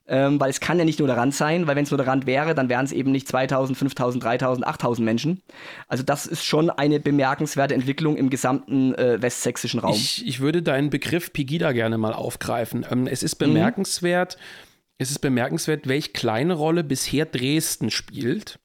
[0.07, 2.05] Ähm, weil es kann ja nicht nur der Rand sein, weil wenn es nur der
[2.05, 5.41] Rand wäre, dann wären es eben nicht 2000, 5000, 3000, 8000 Menschen.
[5.87, 9.93] Also das ist schon eine bemerkenswerte Entwicklung im gesamten äh, westsächsischen Raum.
[9.95, 12.85] Ich, ich würde deinen Begriff Pegida gerne mal aufgreifen.
[12.91, 14.37] Ähm, es ist bemerkenswert,
[14.97, 18.59] es ist bemerkenswert, welche kleine Rolle bisher Dresden spielt.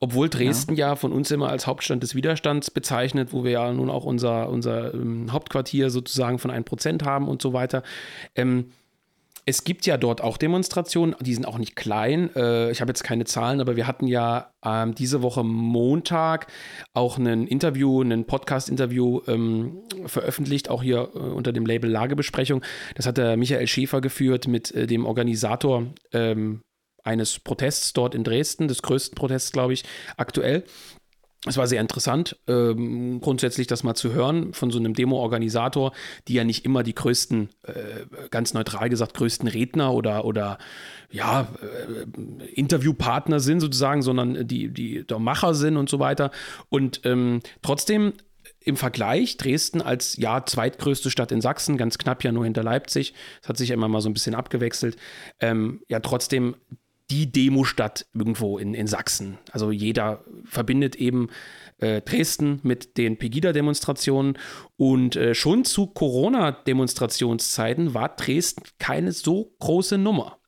[0.00, 0.94] Obwohl Dresden ja.
[0.94, 4.94] von uns immer als Hauptstadt des Widerstands bezeichnet, wo wir ja nun auch unser, unser
[4.94, 7.82] ähm, Hauptquartier sozusagen von 1% haben und so weiter.
[8.36, 8.66] Ähm,
[9.48, 12.28] es gibt ja dort auch Demonstrationen, die sind auch nicht klein.
[12.36, 16.48] Äh, ich habe jetzt keine Zahlen, aber wir hatten ja ähm, diese Woche Montag
[16.92, 22.62] auch ein Interview, ein Podcast-Interview ähm, veröffentlicht, auch hier äh, unter dem Label Lagebesprechung.
[22.94, 26.60] Das hat der Michael Schäfer geführt mit äh, dem Organisator ähm,
[27.08, 29.84] eines Protests dort in Dresden, des größten Protests, glaube ich,
[30.16, 30.64] aktuell.
[31.46, 35.92] Es war sehr interessant, ähm, grundsätzlich das mal zu hören von so einem Demo-Organisator,
[36.26, 37.72] die ja nicht immer die größten, äh,
[38.30, 40.58] ganz neutral gesagt, größten Redner oder, oder
[41.10, 46.32] ja, äh, Interviewpartner sind sozusagen, sondern die, die der Macher sind und so weiter.
[46.70, 48.14] Und ähm, trotzdem
[48.60, 53.14] im Vergleich Dresden als ja zweitgrößte Stadt in Sachsen, ganz knapp ja nur hinter Leipzig,
[53.40, 54.96] das hat sich ja immer mal so ein bisschen abgewechselt,
[55.40, 56.56] ähm, ja trotzdem
[57.10, 59.38] die Demostadt irgendwo in, in Sachsen.
[59.52, 61.30] Also jeder verbindet eben
[61.78, 64.36] äh, Dresden mit den Pegida-Demonstrationen
[64.76, 70.38] und äh, schon zu Corona-Demonstrationszeiten war Dresden keine so große Nummer.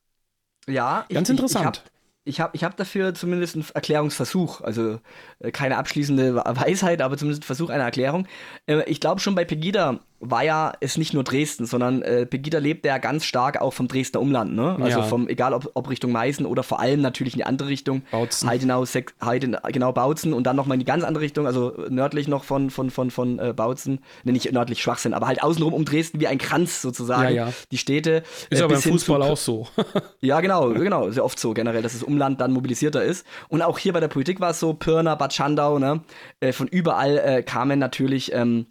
[0.66, 1.82] Ja, Ganz interessant.
[2.24, 5.00] Ich habe ich hab dafür zumindest einen Erklärungsversuch, also
[5.38, 8.28] äh, keine abschließende Weisheit, aber zumindest einen Versuch einer Erklärung.
[8.66, 12.58] Äh, ich glaube schon bei Pegida war ja es nicht nur Dresden, sondern äh, Pegida
[12.58, 14.76] lebte ja ganz stark auch vom Dresdner Umland, ne?
[14.80, 15.02] Also Ja.
[15.02, 18.02] vom, egal ob, ob Richtung Meißen oder vor allem natürlich in die andere Richtung.
[18.10, 18.48] Bautzen.
[18.48, 22.28] Heidenau, Sek, Heiden, genau, Bautzen und dann nochmal in die ganz andere Richtung, also nördlich
[22.28, 24.00] noch von, von, von, von äh, Bautzen.
[24.24, 27.34] Ne, nicht nördlich Schwachsinn, aber halt außenrum um Dresden wie ein Kranz sozusagen.
[27.34, 27.52] Ja, ja.
[27.70, 28.22] Die Städte.
[28.50, 29.68] Ist äh, aber im hin zu Fußball auch so.
[30.20, 31.10] ja, genau, genau.
[31.10, 33.26] Sehr oft so generell, dass das Umland dann mobilisierter ist.
[33.48, 36.02] Und auch hier bei der Politik war es so, Pirna, Bad Schandau, ne?
[36.40, 38.66] Äh, von überall äh, kamen natürlich ähm,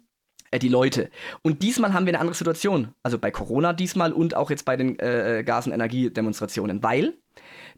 [0.50, 1.10] äh, die Leute.
[1.42, 2.88] Und diesmal haben wir eine andere Situation.
[3.02, 6.82] Also bei Corona diesmal und auch jetzt bei den äh, Gas- und Energiedemonstrationen.
[6.82, 7.14] Weil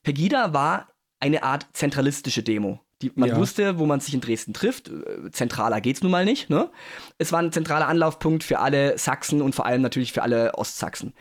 [0.02, 0.88] Pegida war
[1.20, 2.80] eine Art zentralistische Demo.
[3.00, 3.36] Die, man Ja.
[3.36, 4.88] wusste, wo man sich in Dresden trifft.
[4.88, 6.50] Äh, Zentraler geht's nun mal nicht.
[6.50, 6.70] Ne?
[7.18, 11.12] Es war ein zentraler Anlaufpunkt für alle Sachsen und vor allem natürlich für alle Ostsachsen.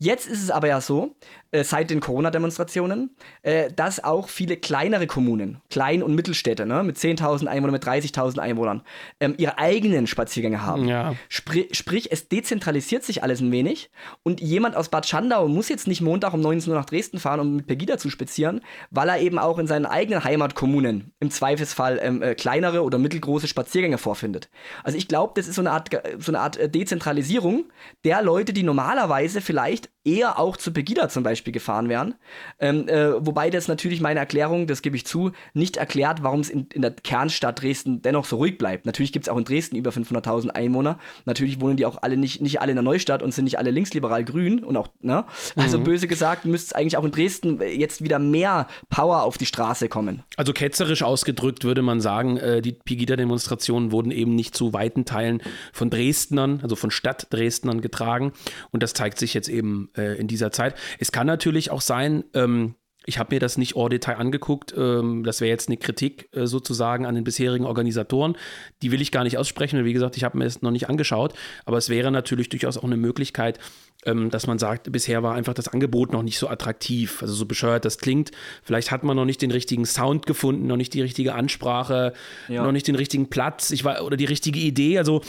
[0.00, 1.16] Jetzt ist es aber ja so,
[1.50, 3.10] äh, seit den Corona-Demonstrationen,
[3.42, 8.38] äh, dass auch viele kleinere Kommunen, Klein- und Mittelstädte, ne, mit 10.000 Einwohnern, mit 30.000
[8.38, 8.82] Einwohnern,
[9.20, 10.86] ähm, ihre eigenen Spaziergänge haben.
[10.88, 11.14] Ja.
[11.28, 13.90] Spri sprich, es dezentralisiert sich alles ein wenig
[14.22, 17.40] und jemand aus Bad Schandau muss jetzt nicht Montag um 19 Uhr nach Dresden fahren,
[17.40, 21.98] um mit Pegida zu spazieren, weil er eben auch in seinen eigenen Heimatkommunen im Zweifelsfall
[22.02, 24.48] ähm, äh, kleinere oder mittelgroße Spaziergänge vorfindet.
[24.84, 27.66] Also ich glaube, das ist so eine Art, ge- so eine Art äh, Dezentralisierung
[28.04, 32.14] der Leute, die normalerweise vielleicht eher auch zu Pegida zum Beispiel gefahren wären.
[32.58, 36.48] Ähm, äh, wobei das natürlich meine Erklärung, das gebe ich zu, nicht erklärt, warum es
[36.48, 38.86] in, in der Kernstadt Dresden dennoch so ruhig bleibt.
[38.86, 40.98] Natürlich gibt es auch in Dresden über 500.000 Einwohner.
[41.24, 43.70] Natürlich wohnen die auch alle nicht, nicht alle in der Neustadt und sind nicht alle
[43.70, 45.24] linksliberal grün und auch, ne?
[45.56, 49.46] Also böse gesagt, müsste es eigentlich auch in Dresden jetzt wieder mehr Power auf die
[49.46, 50.22] Straße kommen.
[50.36, 55.42] Also ketzerisch ausgedrückt würde man sagen, äh, die Pegida-Demonstrationen wurden eben nicht zu weiten Teilen
[55.72, 58.32] von Dresdnern, also von Stadtdresdnern getragen.
[58.70, 60.74] Und das zeigt sich jetzt eben äh, in dieser Zeit.
[60.98, 62.74] Es kann natürlich auch sein, ähm,
[63.06, 64.74] Ich habe mir das nicht au Detail angeguckt.
[64.76, 68.36] Ähm, das wäre jetzt eine Kritik äh, sozusagen an den bisherigen Organisatoren.
[68.82, 69.82] Die will ich gar nicht aussprechen.
[69.86, 71.32] Wie gesagt, ich habe mir es noch nicht angeschaut.
[71.64, 73.58] Aber es wäre natürlich durchaus auch eine Möglichkeit,
[74.04, 77.22] ähm, dass man sagt, bisher war einfach das Angebot noch nicht so attraktiv.
[77.22, 78.30] Also so bescheuert das klingt.
[78.62, 82.12] Vielleicht hat man noch nicht den richtigen Sound gefunden, noch nicht die richtige Ansprache,
[82.48, 82.62] ja.
[82.62, 84.98] noch nicht den richtigen Platz ich war, oder die richtige Idee.
[84.98, 85.22] Also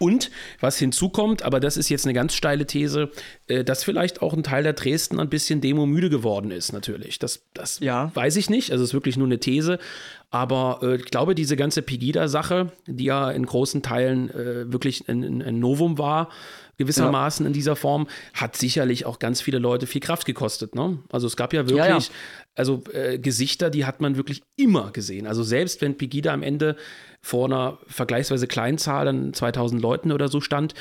[0.00, 3.10] und was hinzukommt, aber das ist jetzt eine ganz steile These,
[3.48, 7.18] äh, dass vielleicht auch ein Teil der Dresden ein bisschen demomüde geworden ist, natürlich.
[7.18, 8.10] Das, das ja.
[8.14, 8.72] weiß ich nicht.
[8.72, 9.78] Also es ist wirklich nur eine These.
[10.30, 15.42] Aber äh, ich glaube, diese ganze Pegida-Sache, die ja in großen Teilen äh, wirklich ein,
[15.42, 16.28] ein Novum war,
[16.78, 17.48] gewissermaßen ja.
[17.48, 20.74] in dieser Form, hat sicherlich auch ganz viele Leute viel Kraft gekostet.
[20.74, 20.98] Ne?
[21.10, 22.00] Also es gab ja wirklich, ja, ja.
[22.54, 25.26] also äh, Gesichter, die hat man wirklich immer gesehen.
[25.26, 26.76] Also selbst wenn Pegida am Ende
[27.20, 30.74] vor einer vergleichsweise kleinen Zahl, dann 2000 Leuten oder so stand,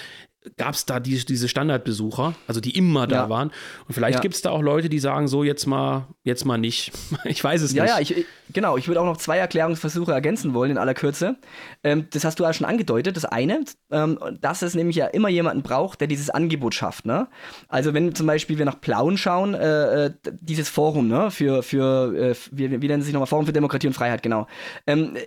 [0.57, 3.29] gab es da die, diese Standardbesucher, also die immer da ja.
[3.29, 3.51] waren.
[3.87, 4.21] Und vielleicht ja.
[4.21, 6.91] gibt es da auch Leute, die sagen, so jetzt mal, jetzt mal nicht.
[7.25, 8.09] Ich weiß es ja, nicht.
[8.09, 8.77] Ja, ja, genau.
[8.77, 11.35] Ich würde auch noch zwei Erklärungsversuche ergänzen wollen in aller Kürze.
[11.83, 13.17] Ähm, das hast du ja schon angedeutet.
[13.17, 17.05] Das eine, ähm, dass es nämlich ja immer jemanden braucht, der dieses Angebot schafft.
[17.05, 17.27] Ne?
[17.67, 21.29] Also wenn zum Beispiel wir nach Plauen schauen, äh, äh dieses Forum ne?
[21.29, 24.47] für, für äh, wie, wie nennen sie sich nochmal, Forum für Demokratie und Freiheit, genau.
[24.87, 25.17] Ähm,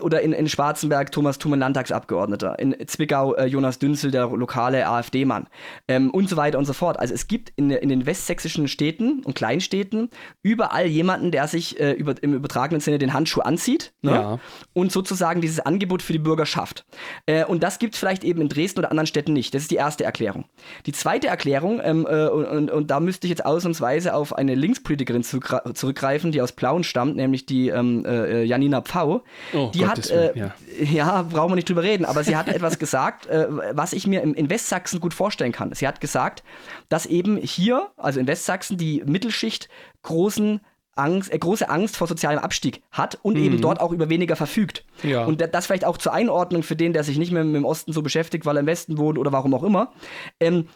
[0.00, 5.46] oder in, in Schwarzenberg Thomas Thumann, Landtagsabgeordneter, in Zwickau äh, Jonas Dünzel, der lokale AfD-Mann
[5.88, 6.98] ähm, und so weiter und so fort.
[6.98, 10.10] Also es gibt in, in den westsächsischen Städten und Kleinstädten
[10.42, 14.12] überall jemanden, der sich äh, über, im übertragenen Sinne den Handschuh anzieht ne?
[14.12, 14.38] ja.
[14.72, 16.84] und sozusagen dieses Angebot für die Bürger schafft.
[17.26, 19.54] Äh, und das gibt es vielleicht eben in Dresden oder anderen Städten nicht.
[19.54, 20.44] Das ist die erste Erklärung.
[20.86, 24.54] Die zweite Erklärung, ähm, äh, und, und, und, da müsste ich jetzt ausnahmsweise auf eine
[24.54, 29.22] Linkspolitikerin zurückgreifen, die aus Plauen stammt, nämlich die ähm, äh, Janina Pfau.
[29.52, 30.54] Oh, die hat, äh, ja.
[30.80, 34.22] ja, brauchen wir nicht drüber reden, aber sie hat etwas gesagt, äh, was ich mir
[34.22, 35.72] im, in Westsachsen gut vorstellen kann.
[35.74, 36.42] Sie hat gesagt,
[36.88, 39.68] dass eben hier, also in Westsachsen, die Mittelschicht
[40.02, 40.60] großen
[40.94, 43.44] Angst, äh, große Angst vor sozialem Abstieg hat und mhm.
[43.44, 44.84] eben dort auch über weniger verfügt.
[45.02, 45.24] Ja.
[45.24, 47.92] Und das vielleicht auch zur Einordnung für den, der sich nicht mehr mit dem Osten
[47.92, 49.92] so beschäftigt, weil er im Westen wohnt oder warum auch immer.
[50.38, 50.68] Ähm,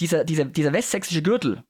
[0.00, 1.64] dieser, dieser, dieser westsächsische Gürtel,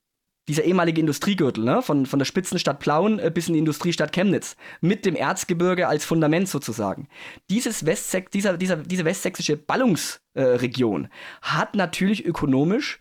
[0.49, 1.83] dieser ehemalige Industriegürtel, ne?
[1.83, 6.05] von, von der Spitzenstadt Plauen äh, bis in die Industriestadt Chemnitz, mit dem Erzgebirge als
[6.05, 7.09] Fundament sozusagen.
[7.51, 11.09] Dieses Westsex, dieser, dieser, diese westsächsische Ballungsregion äh,
[11.43, 13.01] hat natürlich ökonomisch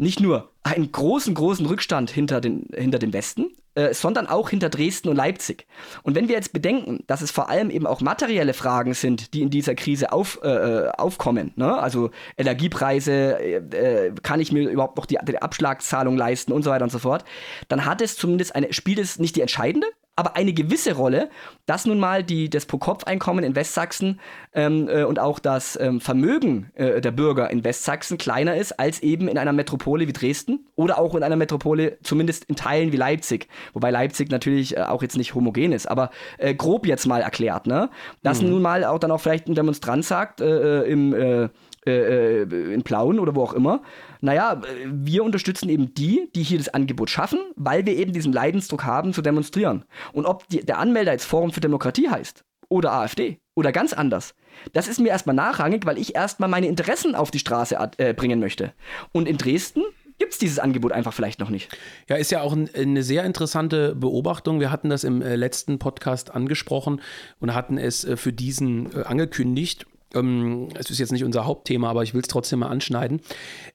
[0.00, 4.68] nicht nur einen großen, großen Rückstand hinter, den, hinter dem Westen, äh, sondern auch hinter
[4.68, 5.66] Dresden und Leipzig.
[6.02, 9.42] Und wenn wir jetzt bedenken, dass es vor allem eben auch materielle Fragen sind, die
[9.42, 11.78] in dieser Krise auf, äh, äh aufkommen, ne?
[11.78, 16.70] also Energiepreise, äh, äh, kann ich mir überhaupt noch die, die Abschlagszahlung leisten und so
[16.70, 17.24] weiter und so fort,
[17.68, 19.86] dann hat es zumindest eine, spielt es nicht die entscheidende,
[20.20, 21.30] aber eine gewisse Rolle,
[21.64, 24.20] dass nun mal die, das Pro-Kopf-Einkommen in Westsachsen
[24.52, 29.00] ähm, äh, und auch das ähm, Vermögen äh, der Bürger in Westsachsen kleiner ist als
[29.00, 32.98] eben in einer Metropole wie Dresden oder auch in einer Metropole zumindest in Teilen wie
[32.98, 33.48] Leipzig.
[33.72, 37.66] Wobei Leipzig natürlich äh, auch jetzt nicht homogen ist, aber äh, grob jetzt mal erklärt,
[37.66, 37.88] ne?
[38.22, 38.50] Dass mhm.
[38.50, 41.48] nun mal auch dann auch vielleicht ein Demonstrant sagt äh,
[41.86, 43.82] äh, im in Plauen oder wo auch immer,
[44.20, 48.84] naja, wir unterstützen eben die, die hier das Angebot schaffen, weil wir eben diesen Leidensdruck
[48.84, 49.84] haben, zu demonstrieren.
[50.12, 54.34] Und ob die, der Anmelder jetzt Forum für Demokratie heißt oder AfD oder ganz anders,
[54.72, 58.40] das ist mir erstmal nachrangig, weil ich erstmal meine Interessen auf die Straße äh, bringen
[58.40, 58.72] möchte.
[59.12, 59.82] Und in Dresden
[60.18, 61.76] gibt es dieses Angebot einfach vielleicht noch nicht.
[62.08, 64.60] Ja, ist ja auch ein, eine sehr interessante Beobachtung.
[64.60, 67.00] Wir hatten das im äh, letzten Podcast angesprochen
[67.40, 69.86] und hatten es äh, für diesen äh, angekündigt.
[70.14, 73.20] Ähm, es ist jetzt nicht unser Hauptthema, aber ich will es trotzdem mal anschneiden.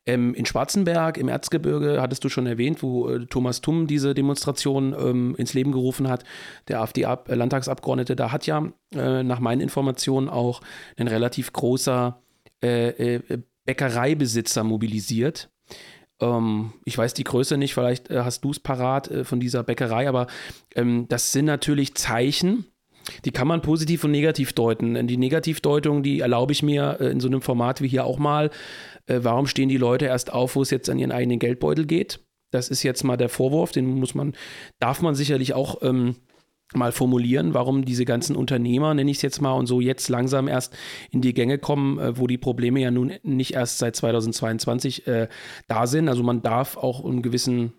[0.05, 4.95] Ähm, in Schwarzenberg im Erzgebirge hattest du schon erwähnt, wo äh, Thomas Tumm diese Demonstration
[4.97, 6.23] ähm, ins Leben gerufen hat,
[6.67, 8.15] der AfD-Landtagsabgeordnete.
[8.15, 10.61] Da hat ja äh, nach meinen Informationen auch
[10.97, 12.21] ein relativ großer
[12.63, 15.49] äh, äh Bäckereibesitzer mobilisiert.
[16.21, 19.63] Ähm, ich weiß die Größe nicht, vielleicht äh, hast du es parat äh, von dieser
[19.63, 20.27] Bäckerei, aber
[20.75, 22.65] ähm, das sind natürlich Zeichen
[23.25, 25.07] die kann man positiv und negativ deuten.
[25.07, 28.49] Die Negativdeutung, die erlaube ich mir äh, in so einem Format wie hier auch mal.
[29.07, 32.19] Äh, warum stehen die Leute erst auf, wo es jetzt an ihren eigenen Geldbeutel geht?
[32.51, 34.33] Das ist jetzt mal der Vorwurf, den muss man,
[34.79, 36.15] darf man sicherlich auch ähm,
[36.73, 40.47] mal formulieren, warum diese ganzen Unternehmer, nenne ich es jetzt mal, und so jetzt langsam
[40.47, 40.75] erst
[41.11, 45.27] in die Gänge kommen, äh, wo die Probleme ja nun nicht erst seit 2022 äh,
[45.67, 46.09] da sind.
[46.09, 47.73] Also man darf auch einen gewissen,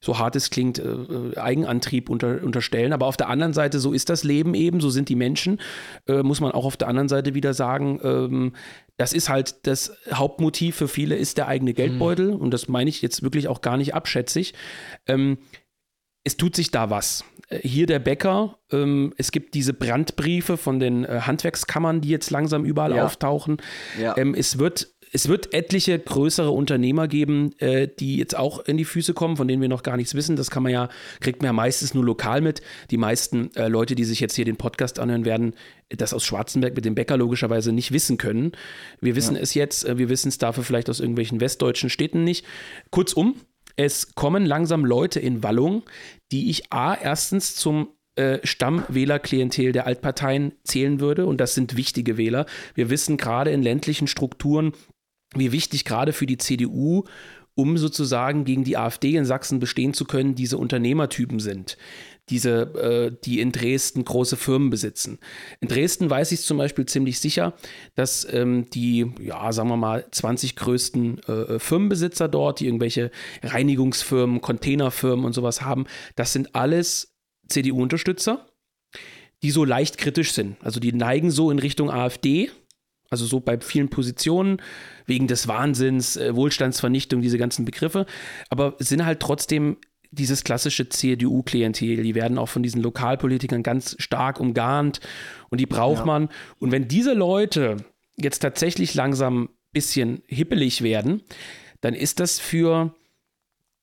[0.00, 2.92] so hart es klingt, äh, äh, Eigenantrieb unter, unterstellen.
[2.92, 5.60] Aber auf der anderen Seite, so ist das Leben eben, so sind die Menschen,
[6.08, 8.52] äh, muss man auch auf der anderen Seite wieder sagen, ähm,
[8.96, 12.34] das ist halt das Hauptmotiv für viele ist der eigene Geldbeutel.
[12.34, 12.40] Mhm.
[12.40, 14.54] Und das meine ich jetzt wirklich auch gar nicht abschätzig.
[15.06, 15.38] Ähm,
[16.24, 17.24] es tut sich da was.
[17.52, 22.64] Hier der Bäcker, ähm, es gibt diese Brandbriefe von den äh, Handwerkskammern, die jetzt langsam
[22.64, 23.04] überall ja.
[23.04, 23.56] auftauchen.
[24.00, 24.16] Ja.
[24.16, 28.84] Ähm, es wird es wird etliche größere Unternehmer geben, äh, die jetzt auch in die
[28.84, 30.36] Füße kommen, von denen wir noch gar nichts wissen.
[30.36, 30.88] Das kann man ja,
[31.20, 32.62] kriegt man ja meistens nur lokal mit.
[32.90, 35.54] Die meisten äh, Leute, die sich jetzt hier den Podcast anhören werden,
[35.88, 38.52] das aus Schwarzenberg mit dem Bäcker logischerweise nicht wissen können.
[39.00, 39.42] Wir wissen ja.
[39.42, 42.46] es jetzt, äh, wir wissen es dafür vielleicht aus irgendwelchen westdeutschen Städten nicht.
[42.90, 43.34] Kurzum,
[43.76, 45.82] es kommen langsam Leute in Wallung,
[46.32, 51.26] die ich A, erstens zum äh, Stammwählerklientel der Altparteien zählen würde.
[51.26, 52.46] Und das sind wichtige Wähler.
[52.74, 54.72] Wir wissen gerade in ländlichen Strukturen,
[55.34, 57.04] wie wichtig gerade für die CDU
[57.54, 61.76] um sozusagen gegen die AfD in Sachsen bestehen zu können, diese Unternehmertypen sind,
[62.30, 62.60] diese,
[63.12, 65.18] äh, die in Dresden große Firmen besitzen.
[65.60, 67.54] In Dresden weiß ich zum Beispiel ziemlich sicher,
[67.96, 73.10] dass ähm, die, ja, sagen wir mal, 20 größten äh, Firmenbesitzer dort, die irgendwelche
[73.42, 77.14] Reinigungsfirmen, Containerfirmen und sowas haben, das sind alles
[77.48, 78.46] CDU-Unterstützer,
[79.42, 80.56] die so leicht kritisch sind.
[80.62, 82.50] Also die neigen so in Richtung AfD,
[83.10, 84.62] also so bei vielen Positionen,
[85.06, 88.06] wegen des Wahnsinns, äh, Wohlstandsvernichtung, diese ganzen Begriffe,
[88.48, 89.76] aber sind halt trotzdem
[90.10, 92.02] dieses klassische CDU-Klientel.
[92.02, 95.00] Die werden auch von diesen Lokalpolitikern ganz stark umgarnt
[95.50, 96.06] und die braucht ja.
[96.06, 96.28] man.
[96.58, 97.76] Und wenn diese Leute
[98.16, 101.22] jetzt tatsächlich langsam ein bisschen hippelig werden,
[101.80, 102.94] dann ist das für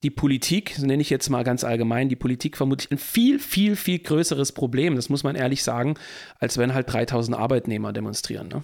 [0.02, 3.74] die Politik, so nenne ich jetzt mal ganz allgemein, die Politik vermutlich ein viel, viel,
[3.74, 5.94] viel größeres Problem, das muss man ehrlich sagen,
[6.38, 8.48] als wenn halt 3000 Arbeitnehmer demonstrieren.
[8.48, 8.62] Ne?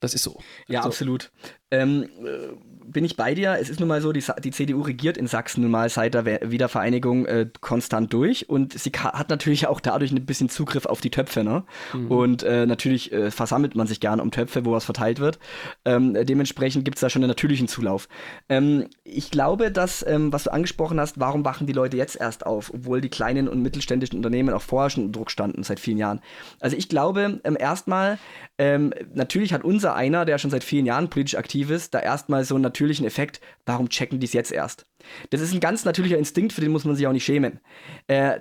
[0.00, 0.40] Das ist so.
[0.68, 0.88] Ja, so.
[0.88, 1.30] absolut.
[1.70, 2.54] Ähm, äh,
[2.86, 3.56] bin ich bei dir.
[3.60, 6.24] Es ist nun mal so, die, die CDU regiert in Sachsen nun mal seit der
[6.24, 11.10] Wiedervereinigung äh, konstant durch und sie hat natürlich auch dadurch ein bisschen Zugriff auf die
[11.10, 11.42] Töpfe.
[11.42, 11.64] Ne?
[11.92, 12.10] Mhm.
[12.10, 15.38] Und äh, natürlich äh, versammelt man sich gerne um Töpfe, wo was verteilt wird.
[15.84, 18.08] Ähm, dementsprechend gibt es da schon einen natürlichen Zulauf.
[18.48, 22.46] Ähm, ich glaube, dass, ähm, was du angesprochen hast, warum wachen die Leute jetzt erst
[22.46, 25.98] auf, obwohl die kleinen und mittelständischen Unternehmen auch vorher schon unter Druck standen seit vielen
[25.98, 26.20] Jahren.
[26.60, 28.18] Also ich glaube, ähm, erstmal,
[28.58, 32.44] ähm, natürlich hat unser einer, der schon seit vielen Jahren politisch aktiv ist, da erstmal
[32.44, 34.86] so einen natürlichen Effekt, warum checken die es jetzt erst?
[35.30, 37.60] Das ist ein ganz natürlicher Instinkt, für den muss man sich auch nicht schämen.
[38.06, 38.38] Äh,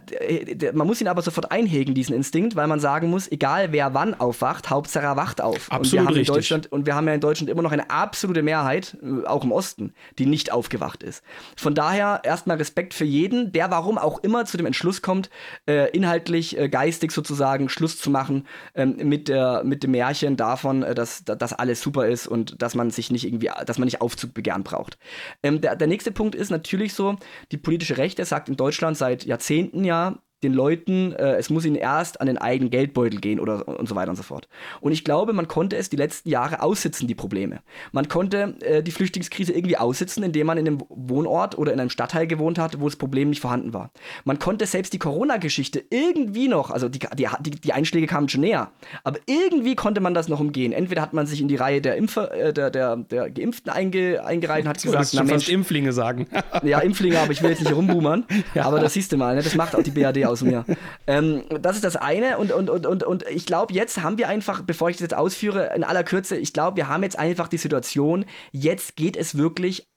[0.73, 4.13] man muss ihn aber sofort einhegen, diesen Instinkt, weil man sagen muss, egal wer wann
[4.13, 5.71] aufwacht, Hauptsache er wacht auf.
[5.71, 6.28] Absolut und wir haben richtig.
[6.28, 9.43] In Deutschland, und wir haben ja in Deutschland immer noch eine absolute Mehrheit, äh, auch
[9.43, 11.23] im Osten, die nicht aufgewacht ist.
[11.56, 15.30] Von daher erstmal Respekt für jeden, der warum auch immer zu dem Entschluss kommt,
[15.67, 20.84] äh, inhaltlich, äh, geistig sozusagen Schluss zu machen ähm, mit, der, mit dem Märchen davon,
[20.84, 24.01] äh, dass, dass alles super ist und dass man sich nicht irgendwie, dass man nicht
[24.01, 24.97] Aufzugbegehren braucht.
[25.43, 27.17] Ähm, der, der nächste Punkt ist natürlich so,
[27.51, 31.75] die politische Rechte sagt in Deutschland seit Jahrzehnten ja, den Leuten, äh, es muss ihnen
[31.75, 34.47] erst an den eigenen Geldbeutel gehen oder und so weiter und so fort.
[34.79, 37.60] Und ich glaube, man konnte es die letzten Jahre aussitzen, die Probleme.
[37.91, 41.89] Man konnte äh, die Flüchtlingskrise irgendwie aussitzen, indem man in einem Wohnort oder in einem
[41.89, 43.91] Stadtteil gewohnt hat, wo das Problem nicht vorhanden war.
[44.23, 48.71] Man konnte selbst die Corona-Geschichte irgendwie noch, also die, die, die, Einschläge kamen schon näher,
[49.03, 50.71] aber irgendwie konnte man das noch umgehen.
[50.71, 54.23] Entweder hat man sich in die Reihe der, Impfer, äh, der, der, der Geimpften einge,
[54.23, 56.27] eingereiht und hat gesagt, na Mensch, Impflinge sagen.
[56.63, 58.25] ja, Impflinge, aber ich will jetzt nicht rumboomern.
[58.53, 58.65] ja.
[58.65, 59.41] Aber das siehst du mal, ne?
[59.41, 60.65] das macht auch die BAD aus aus mir.
[61.08, 64.28] ähm, das ist das eine und, und, und, und, und ich glaube, jetzt haben wir
[64.28, 67.48] einfach, bevor ich das jetzt ausführe, in aller Kürze, ich glaube, wir haben jetzt einfach
[67.48, 69.88] die Situation, jetzt geht es wirklich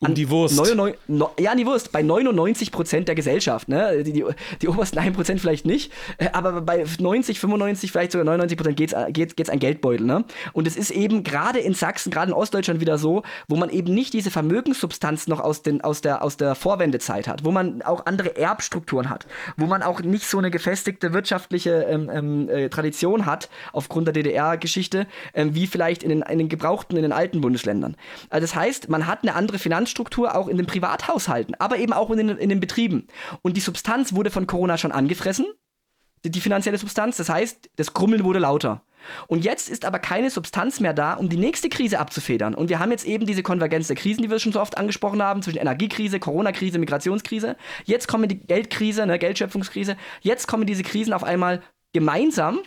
[0.00, 0.56] um die Wurst.
[0.56, 1.92] 99, no, ja, die Wurst.
[1.92, 3.68] Bei 99 Prozent der Gesellschaft.
[3.68, 4.02] Ne?
[4.04, 4.24] Die, die,
[4.62, 5.92] die obersten 1 Prozent vielleicht nicht.
[6.18, 10.06] Äh, aber bei 90, 95, vielleicht sogar 99 Prozent geht es geht's, geht's ein Geldbeutel.
[10.06, 10.24] Ne?
[10.52, 13.92] Und es ist eben gerade in Sachsen, gerade in Ostdeutschland wieder so, wo man eben
[13.94, 17.44] nicht diese Vermögenssubstanz noch aus, den, aus, der, aus der Vorwendezeit hat.
[17.44, 19.26] Wo man auch andere Erbstrukturen hat.
[19.56, 24.14] Wo man auch nicht so eine gefestigte wirtschaftliche ähm, ähm, äh, Tradition hat, aufgrund der
[24.14, 27.96] DDR-Geschichte, ähm, wie vielleicht in den, in den gebrauchten, in den alten Bundesländern.
[28.30, 31.92] Also das heißt, man hat eine andere Finanz Finanzstruktur auch in den Privathaushalten, aber eben
[31.92, 33.06] auch in den, in den Betrieben.
[33.42, 35.46] Und die Substanz wurde von Corona schon angefressen,
[36.24, 37.16] die, die finanzielle Substanz.
[37.16, 38.82] Das heißt, das Krummeln wurde lauter.
[39.28, 42.54] Und jetzt ist aber keine Substanz mehr da, um die nächste Krise abzufedern.
[42.54, 45.22] Und wir haben jetzt eben diese Konvergenz der Krisen, die wir schon so oft angesprochen
[45.22, 47.56] haben, zwischen Energiekrise, Corona-Krise, Migrationskrise.
[47.84, 49.96] Jetzt kommen die Geldkrise, ne, Geldschöpfungskrise.
[50.20, 52.58] Jetzt kommen diese Krisen auf einmal gemeinsam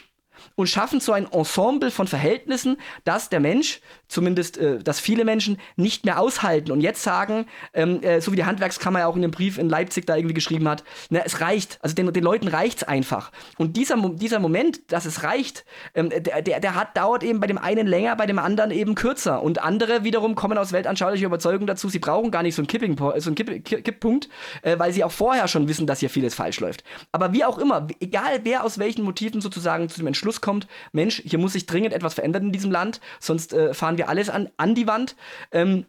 [0.56, 5.58] und schaffen so ein Ensemble von Verhältnissen, dass der Mensch, zumindest äh, dass viele Menschen,
[5.76, 9.22] nicht mehr aushalten und jetzt sagen, ähm, äh, so wie die Handwerkskammer ja auch in
[9.22, 11.80] dem Brief in Leipzig da irgendwie geschrieben hat, na, es reicht.
[11.82, 13.32] Also den, den Leuten reicht es einfach.
[13.58, 17.48] Und dieser, dieser Moment, dass es reicht, ähm, der, der, der hat, dauert eben bei
[17.48, 19.42] dem einen länger, bei dem anderen eben kürzer.
[19.42, 22.98] Und andere wiederum kommen aus weltanschaulicher Überzeugung dazu, sie brauchen gar nicht so einen, Kipping,
[22.98, 24.30] so einen Kipp, Kipppunkt,
[24.62, 26.84] äh, weil sie auch vorher schon wissen, dass hier vieles falsch läuft.
[27.12, 30.68] Aber wie auch immer, egal wer aus welchen Motiven sozusagen zu dem Entschluss Schluss kommt,
[30.94, 34.30] Mensch, hier muss sich dringend etwas verändern in diesem Land, sonst äh, fahren wir alles
[34.30, 35.18] an, an die Wand.
[35.52, 35.86] Ähm,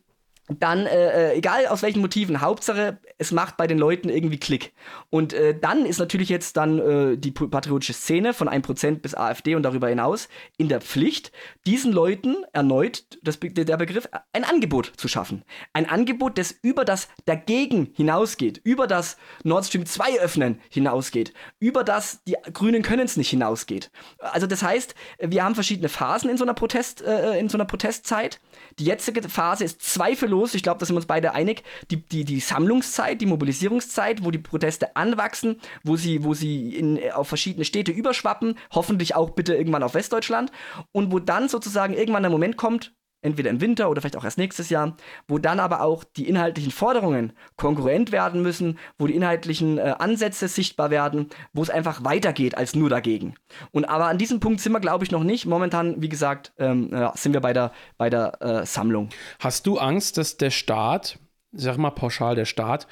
[0.49, 4.73] dann, äh, äh, egal aus welchen Motiven, Hauptsache, es macht bei den Leuten irgendwie Klick.
[5.09, 9.55] Und äh, dann ist natürlich jetzt dann äh, die patriotische Szene von 1% bis AfD
[9.55, 11.31] und darüber hinaus in der Pflicht,
[11.65, 15.45] diesen Leuten erneut, das, der Begriff, ein Angebot zu schaffen.
[15.73, 21.85] Ein Angebot, das über das dagegen hinausgeht, über das Nord Stream 2 öffnen hinausgeht, über
[21.85, 23.91] das die Grünen können es nicht hinausgeht.
[24.19, 27.65] Also das heißt, wir haben verschiedene Phasen in so einer Protest, äh, in so einer
[27.65, 28.41] Protestzeit.
[28.79, 32.25] Die jetzige Phase ist zweifellos, ich glaube, da sind wir uns beide einig, die, die,
[32.25, 37.65] die Sammlungszeit, die Mobilisierungszeit, wo die Proteste anwachsen, wo sie, wo sie in, auf verschiedene
[37.65, 40.51] Städte überschwappen, hoffentlich auch bitte irgendwann auf Westdeutschland.
[40.93, 42.93] Und wo dann sozusagen irgendwann der Moment kommt,
[43.23, 44.97] entweder im Winter oder vielleicht auch erst nächstes Jahr,
[45.27, 50.49] wo dann aber auch die inhaltlichen Forderungen konkurrent werden müssen, wo die inhaltlichen äh, Ansätze
[50.49, 53.35] sichtbar werden, wo es einfach weitergeht als nur dagegen.
[53.71, 55.47] Und aber an diesem Punkt sind wir, glaube ich, noch nicht.
[55.47, 59.09] Momentan, wie gesagt, ähm, ja, sind wir bei der, bei der äh, Sammlung.
[59.39, 61.19] Hast du Angst, dass der Staat,
[61.53, 62.87] sag mal pauschal der Staat,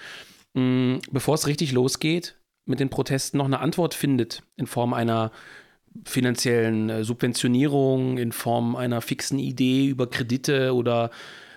[0.52, 5.30] bevor es richtig losgeht, mit den Protesten noch eine Antwort findet in Form einer
[6.04, 11.10] finanziellen äh, Subventionierung, in Form einer fixen Idee über Kredite oder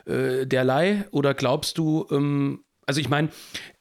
[0.05, 1.05] äh, derlei?
[1.11, 3.29] Oder glaubst du, ähm, also ich meine,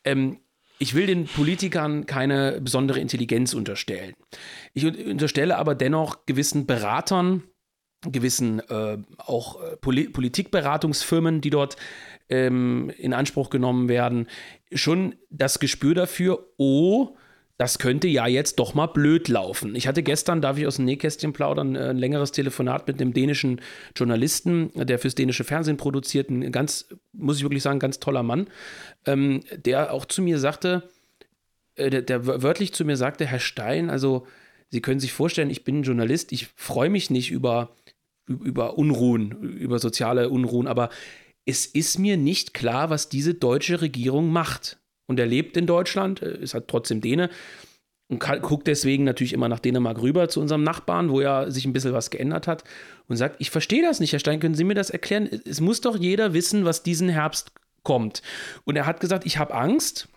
[0.04, 0.38] ähm,
[0.78, 4.14] ich will den Politikern keine besondere Intelligenz unterstellen.
[4.74, 7.44] Ich unterstelle aber dennoch gewissen Beratern,
[8.10, 11.76] gewissen äh, auch äh, Poli Politikberatungsfirmen, die dort
[12.28, 14.26] ähm, in Anspruch genommen werden,
[14.72, 17.16] schon das Gespür dafür, oh,
[17.62, 19.76] das könnte ja jetzt doch mal blöd laufen.
[19.76, 23.12] Ich hatte gestern, darf ich aus dem Nähkästchen plaudern, äh, ein längeres Telefonat mit einem
[23.12, 23.60] dänischen
[23.94, 28.48] Journalisten, der fürs dänische Fernsehen produziert, ein ganz, muss ich wirklich sagen, ganz toller Mann,
[29.06, 30.90] ähm, der auch zu mir sagte,
[31.76, 34.26] äh, der, der wörtlich zu mir sagte, Herr Stein, also
[34.70, 37.76] Sie können sich vorstellen, ich bin Journalist, ich freue mich nicht über,
[38.26, 40.90] über Unruhen, über soziale Unruhen, aber
[41.46, 44.81] es ist mir nicht klar, was diese deutsche Regierung macht
[45.12, 47.28] und er lebt in Deutschland, äh, ist halt trotzdem Däne
[48.08, 51.72] und guckt deswegen natürlich immer nach Dänemark rüber zu unserem Nachbarn, wo ja sich ein
[51.72, 52.64] bisschen was geändert hat
[53.08, 55.28] und sagt, ich verstehe das nicht, Herr Stein, können Sie mir das erklären?
[55.46, 57.52] Es muss doch jeder wissen, was diesen Herbst
[57.82, 58.22] kommt.
[58.64, 60.08] Und er hat gesagt, ich habe Angst,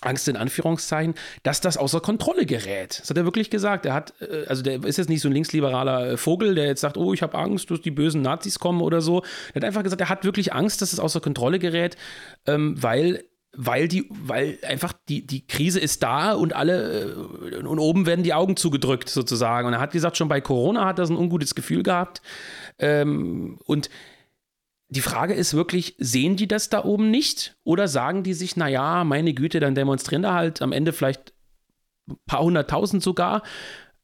[0.00, 3.00] Angst in Anführungszeichen, dass das außer Kontrolle gerät.
[3.00, 3.86] Das hat er wirklich gesagt.
[3.86, 6.80] Er hat, äh, also der ist jetzt nicht so ein linksliberaler äh, Vogel, der jetzt
[6.80, 9.22] sagt, oh, ich habe Angst, dass die bösen Nazis kommen oder so.
[9.52, 11.96] Er hat einfach gesagt, er hat wirklich Angst, dass es außer Kontrolle gerät,
[12.46, 13.24] ähm, weil
[13.56, 17.16] weil die, weil einfach die, die Krise ist da und alle
[17.52, 19.66] äh, und oben werden die Augen zugedrückt sozusagen.
[19.66, 22.22] Und er hat gesagt, schon bei Corona hat er so ein ungutes Gefühl gehabt.
[22.78, 23.90] Ähm, und
[24.88, 27.56] die Frage ist wirklich, sehen die das da oben nicht?
[27.64, 31.32] Oder sagen die sich, naja, meine Güte, dann demonstrieren da halt am Ende vielleicht
[32.08, 33.42] ein paar hunderttausend sogar.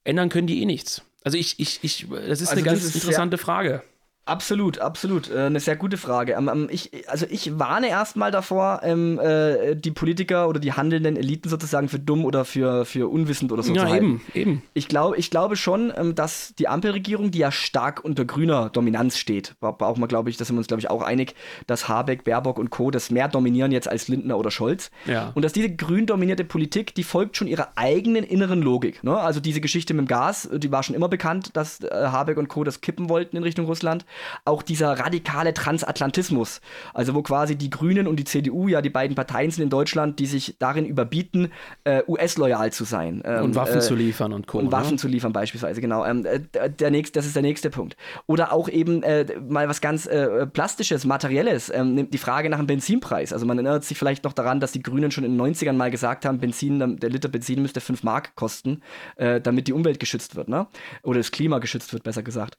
[0.05, 1.03] Ändern können die eh nichts.
[1.23, 3.83] Also ich, ich, ich, das ist also eine ganz ist interessante Frage.
[4.27, 5.31] Absolut, absolut.
[5.31, 6.35] Äh, eine sehr gute Frage.
[6.35, 11.17] Ähm, ähm, ich, also ich warne erstmal davor, ähm, äh, die Politiker oder die handelnden
[11.17, 14.21] Eliten sozusagen für dumm oder für, für unwissend oder so ja, zu halten.
[14.35, 14.63] eben, eben.
[14.75, 19.57] Ich, glaub, ich glaube schon, dass die Ampelregierung, die ja stark unter grüner Dominanz steht,
[19.61, 21.35] braucht man, glaube ich, da sind wir uns, glaube ich, auch einig,
[21.67, 22.91] dass Habeck, Baerbock und Co.
[22.91, 24.91] das mehr dominieren jetzt als Lindner oder Scholz.
[25.07, 25.33] Ja.
[25.35, 29.03] Und dass diese grün dominierte Politik, die folgt schon ihrer eigenen inneren Logik.
[29.03, 29.17] Ne?
[29.17, 32.49] Also diese Geschichte mit dem Gas, die war schon immer bekannt, dass äh, Habeck und
[32.49, 32.65] Co.
[32.65, 34.05] das kippen wollten in Richtung Russland
[34.45, 36.61] auch dieser radikale Transatlantismus,
[36.95, 40.19] also wo quasi die Grünen und die CDU ja die beiden Parteien sind in Deutschland,
[40.19, 41.53] die sich darin überbieten,
[41.85, 43.23] äh, US-loyal zu sein.
[43.25, 44.59] Ähm, und Waffen äh, zu liefern und Co.
[44.59, 44.97] Und Waffen ne?
[44.97, 46.05] zu liefern beispielsweise, genau.
[46.05, 47.97] Ähm, äh, der nächste, das ist der nächste Punkt.
[48.27, 52.67] Oder auch eben äh, mal was ganz äh, Plastisches, Materielles, ähm, die Frage nach dem
[52.67, 53.33] Benzinpreis.
[53.33, 55.91] Also man erinnert sich vielleicht noch daran, dass die Grünen schon in den 90ern mal
[55.91, 58.83] gesagt haben, Benzin, der Liter Benzin müsste 5 Mark kosten,
[59.17, 60.67] äh, damit die Umwelt geschützt wird, ne?
[61.03, 62.57] Oder das Klima geschützt wird, besser gesagt.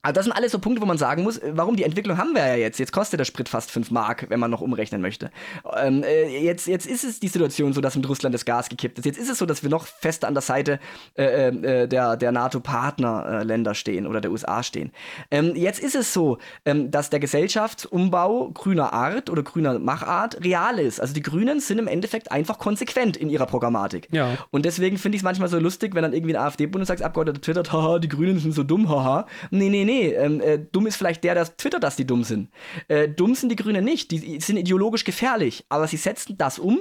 [0.00, 2.32] Also das sind alles so Punkte, wo man sagen muss, äh, warum die Entwicklung haben
[2.32, 2.78] wir ja jetzt.
[2.78, 5.30] Jetzt kostet der Sprit fast 5 Mark, wenn man noch umrechnen möchte.
[5.76, 8.98] Ähm, äh, jetzt, jetzt ist es die Situation so, dass mit Russland das Gas gekippt
[8.98, 9.04] ist.
[9.06, 10.78] Jetzt ist es so, dass wir noch fester an der Seite
[11.16, 14.92] äh, äh, der, der NATO-Partnerländer stehen oder der USA stehen.
[15.32, 20.78] Ähm, jetzt ist es so, ähm, dass der Gesellschaftsumbau grüner Art oder grüner Machart real
[20.78, 21.00] ist.
[21.00, 24.08] Also die Grünen sind im Endeffekt einfach konsequent in ihrer Programmatik.
[24.12, 24.38] Ja.
[24.52, 27.98] Und deswegen finde ich es manchmal so lustig, wenn dann irgendwie ein AfD-Bundestagsabgeordneter twittert, haha,
[27.98, 29.26] die Grünen sind so dumm, haha.
[29.50, 32.50] Nee, nee, nee, ähm, äh, dumm ist vielleicht der, der twittert, dass die dumm sind.
[32.88, 36.78] Äh, dumm sind die Grünen nicht, die sind ideologisch gefährlich, aber sie setzen das um,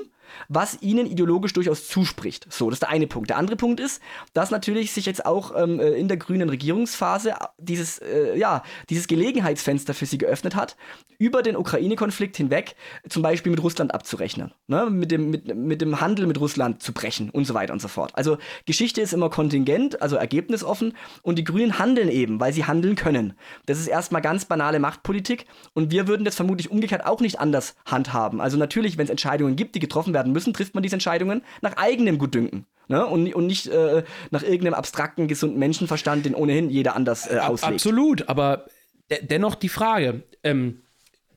[0.49, 2.47] was ihnen ideologisch durchaus zuspricht.
[2.49, 3.29] So, das ist der eine Punkt.
[3.29, 4.01] Der andere Punkt ist,
[4.33, 9.07] dass natürlich sich jetzt auch ähm, äh, in der grünen Regierungsphase dieses, äh, ja, dieses
[9.07, 10.75] Gelegenheitsfenster für sie geöffnet hat,
[11.19, 12.75] über den Ukraine-Konflikt hinweg
[13.09, 14.89] zum Beispiel mit Russland abzurechnen, ne?
[14.89, 17.87] mit, dem, mit, mit dem Handel mit Russland zu brechen und so weiter und so
[17.87, 18.11] fort.
[18.15, 22.95] Also Geschichte ist immer kontingent, also ergebnisoffen und die Grünen handeln eben, weil sie handeln
[22.95, 23.33] können.
[23.65, 27.75] Das ist erstmal ganz banale Machtpolitik und wir würden das vermutlich umgekehrt auch nicht anders
[27.85, 28.39] handhaben.
[28.39, 31.77] Also natürlich, wenn es Entscheidungen gibt, die getroffen werden müssen, trifft man diese Entscheidungen nach
[31.77, 32.65] eigenem Gutdünken.
[32.87, 33.05] Ne?
[33.05, 37.73] Und, und nicht äh, nach irgendeinem abstrakten, gesunden Menschenverstand, den ohnehin jeder anders äh, auslegt.
[37.73, 38.65] Absolut, aber
[39.11, 40.83] de dennoch die Frage, ähm,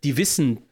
[0.04, 0.62] die wissen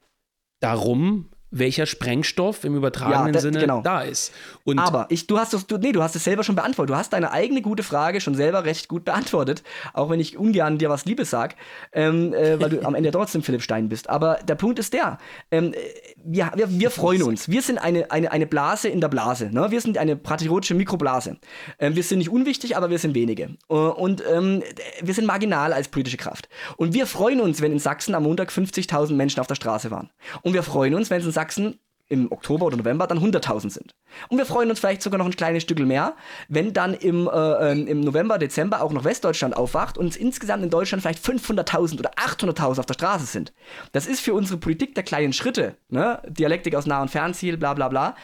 [0.61, 3.81] darum, welcher Sprengstoff im übertragenen ja, Sinne genau.
[3.81, 4.33] da ist.
[4.65, 6.95] Und Aber ich, du hast es, du, nee, du hast es selber schon beantwortet.
[6.95, 9.63] Du hast deine eigene gute Frage schon selber recht gut beantwortet,
[9.95, 11.57] auch wenn ich ungern dir was Liebes sag,
[11.93, 14.11] ähm, äh, weil du am Ende trotzdem Philipp Stein bist.
[14.11, 15.19] Aber der Punkt ist der:
[15.51, 15.75] ähm,
[16.17, 17.49] wir, wir, wir freuen uns.
[17.49, 19.51] Wir sind eine, eine, eine Blase in der Blase.
[19.53, 19.71] Ne?
[19.71, 21.39] Wir sind eine patriotische Mikroblase.
[21.79, 23.57] Ähm, wir sind nicht unwichtig, aber wir sind wenige.
[23.71, 24.63] Uh, und ähm,
[25.03, 26.49] wir sind marginal als politische Kraft.
[26.77, 30.11] Und wir freuen uns, wenn in Sachsen am Montag 50.000 Menschen auf der Straße waren.
[30.43, 31.79] Und wir freuen uns, wenn es in Sachsen
[32.09, 33.95] im Oktober oder November dann 100.000 sind.
[34.29, 36.17] Und wir freuen uns vielleicht sogar noch ein kleines Stück mehr,
[36.49, 40.65] wenn dann im, äh, ähm, im November, Dezember auch noch Westdeutschland aufwacht und es insgesamt
[40.65, 43.53] in Deutschland vielleicht 500.000 oder 800.000 auf der Straße sind.
[43.93, 46.21] Das ist für unsere Politik der kleinen Schritte, ne?
[46.27, 48.17] Dialektik aus Nah- und Fernziel, bla bla bla.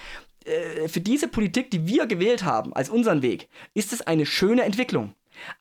[0.44, 4.62] Äh, für diese Politik, die wir gewählt haben als unseren Weg, ist es eine schöne
[4.62, 5.14] Entwicklung.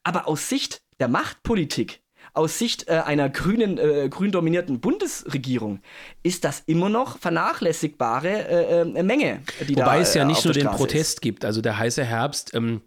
[0.03, 2.02] Aber aus Sicht der Machtpolitik
[2.33, 5.79] aus Sicht äh, einer grünen, äh, grün dominierten Bundesregierung
[6.23, 10.43] ist das immer noch vernachlässigbare äh, äh Menge, die Wobei da, es ja äh, nicht
[10.43, 11.21] nur den Protest ist.
[11.21, 11.45] gibt.
[11.45, 12.53] Also der heiße Herbst.
[12.53, 12.81] Ähm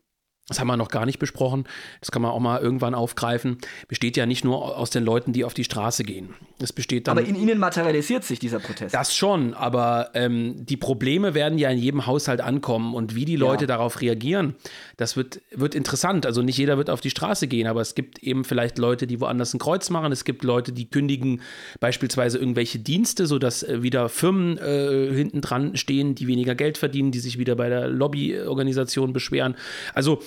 [0.49, 1.65] das haben wir noch gar nicht besprochen,
[2.01, 5.45] das kann man auch mal irgendwann aufgreifen, besteht ja nicht nur aus den Leuten, die
[5.45, 6.35] auf die Straße gehen.
[6.61, 8.95] Es besteht dann, aber in ihnen materialisiert sich dieser Protest.
[8.95, 13.35] Das schon, aber ähm, die Probleme werden ja in jedem Haushalt ankommen und wie die
[13.35, 13.69] Leute ja.
[13.69, 14.55] darauf reagieren,
[14.97, 16.27] das wird, wird interessant.
[16.27, 19.21] Also nicht jeder wird auf die Straße gehen, aber es gibt eben vielleicht Leute, die
[19.21, 20.13] woanders ein Kreuz machen.
[20.13, 21.43] Es gibt Leute, die kündigen
[21.81, 27.11] beispielsweise irgendwelche Dienste, sodass äh, wieder Firmen äh, hinten dran stehen, die weniger Geld verdienen,
[27.11, 29.57] die sich wieder bei der Lobbyorganisation beschweren.
[29.93, 30.23] Also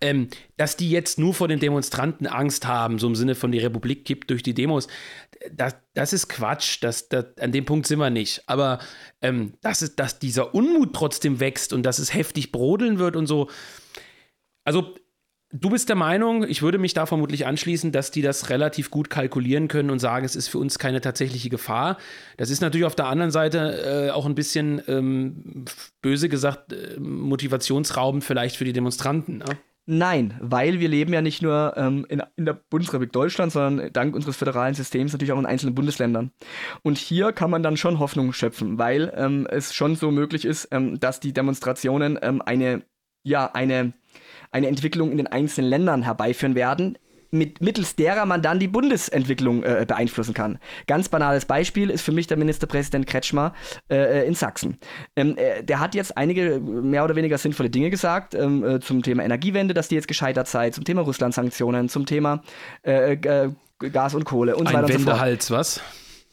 [0.00, 3.58] ähm, dass die jetzt nur vor den Demonstranten Angst haben, so im Sinne von die
[3.58, 4.88] Republik kippt durch die Demos,
[5.52, 6.78] das, das ist Quatsch.
[6.82, 8.42] Das, das, an dem Punkt sind wir nicht.
[8.46, 8.78] Aber
[9.22, 13.26] ähm, dass, es, dass dieser Unmut trotzdem wächst und dass es heftig brodeln wird und
[13.26, 13.48] so.
[14.64, 14.94] Also,
[15.52, 19.10] du bist der Meinung, ich würde mich da vermutlich anschließen, dass die das relativ gut
[19.10, 21.98] kalkulieren können und sagen, es ist für uns keine tatsächliche Gefahr.
[22.36, 25.64] Das ist natürlich auf der anderen Seite äh, auch ein bisschen ähm,
[26.02, 29.38] böse gesagt äh, motivationsraubend vielleicht für die Demonstranten.
[29.38, 29.58] Ne?
[29.86, 34.14] Nein, weil wir leben ja nicht nur ähm, in, in, der Bundesrepublik Deutschland, sondern dank
[34.14, 36.30] unseres föderalen Systems natürlich auch in einzelnen Bundesländern.
[36.82, 40.68] Und hier kann man dann schon Hoffnung schöpfen, weil ähm, es schon so möglich ist,
[40.70, 42.82] ähm, dass die Demonstrationen ähm, eine,
[43.24, 43.92] ja, eine,
[44.50, 46.98] eine Entwicklung in den einzelnen Ländern herbeiführen werden,
[47.30, 50.58] mit, mittels derer man dann die Bundesentwicklung äh, beeinflussen kann.
[50.86, 53.54] Ganz banales Beispiel ist für mich der Ministerpräsident Kretschmer
[53.88, 54.78] äh, in Sachsen.
[55.16, 59.02] Ähm, äh, der hat jetzt einige mehr oder weniger sinnvolle Dinge gesagt ähm, äh, zum
[59.02, 62.42] Thema Energiewende, dass die jetzt gescheitert sei, zum Thema Russland-Sanktionen, zum Thema
[62.82, 65.50] äh, äh, Gas und Kohle und so weiter und so fort.
[65.50, 65.80] Was?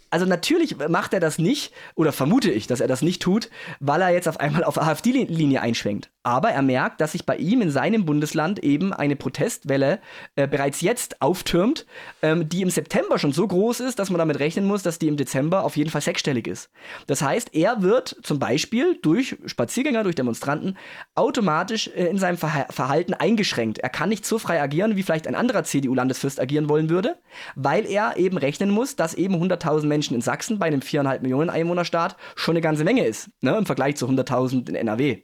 [0.10, 3.50] also natürlich macht er das nicht, oder vermute ich, dass er das nicht tut,
[3.80, 6.10] weil er jetzt auf einmal auf AfD-Linie einschwenkt.
[6.28, 10.00] Aber er merkt, dass sich bei ihm in seinem Bundesland eben eine Protestwelle
[10.36, 11.86] äh, bereits jetzt auftürmt,
[12.22, 15.08] ähm, die im September schon so groß ist, dass man damit rechnen muss, dass die
[15.08, 16.70] im Dezember auf jeden Fall sechsstellig ist.
[17.06, 20.78] Das heißt, er wird zum Beispiel durch Spaziergänger, durch Demonstranten
[21.16, 23.80] automatisch äh, in seinem Ver Verhalten eingeschränkt.
[23.80, 27.16] Er kann nicht so frei agieren, wie vielleicht ein anderer CDU-Landesfürst agieren wollen würde,
[27.56, 31.50] weil er eben rechnen muss, dass eben 100.000 Menschen in Sachsen bei einem 4,5 Millionen
[31.50, 35.22] Einwohnerstaat schon eine ganze Menge ist, ne, im Vergleich zu 100.000 in NRW.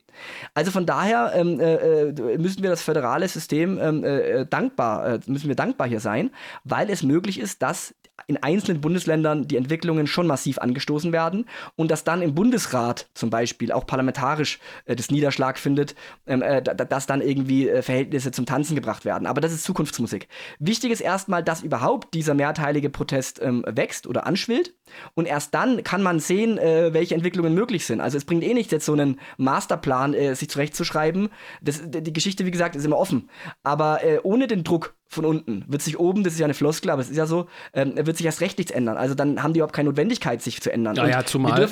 [0.53, 0.92] Also von daher
[1.33, 5.55] ähm, äh, äh, müssen wir das föderale System ähm, äh, äh, dankbar, äh, müssen wir
[5.55, 6.31] dankbar hier sein,
[6.63, 7.93] weil es möglich ist, dass
[8.27, 11.45] in einzelnen Bundesländern die Entwicklungen schon massiv angestoßen werden
[11.75, 15.95] und dass dann im Bundesrat zum Beispiel auch parlamentarisch äh, das Niederschlag findet,
[16.25, 19.27] ähm, äh, dass dann irgendwie äh, Verhältnisse zum Tanzen gebracht werden.
[19.27, 20.27] Aber das ist Zukunftsmusik.
[20.59, 24.75] Wichtig ist erstmal, dass überhaupt dieser mehrteilige Protest ähm, wächst oder anschwillt
[25.15, 27.99] und erst dann kann man sehen, äh, welche Entwicklungen möglich sind.
[27.99, 31.29] Also es bringt eh nichts, jetzt so einen Masterplan äh, sich zurechtzuschreiben.
[31.61, 33.29] Das, die Geschichte, wie gesagt, ist immer offen.
[33.63, 35.63] Aber äh, ohne den Druck von unten.
[35.67, 38.17] Wird sich oben, das ist ja eine Floskel, aber es ist ja so, ähm, wird
[38.17, 38.97] sich erst recht nichts ändern.
[38.97, 40.95] Also dann haben die überhaupt keine Notwendigkeit, sich zu ändern.
[40.95, 41.69] Ja, ja zumal,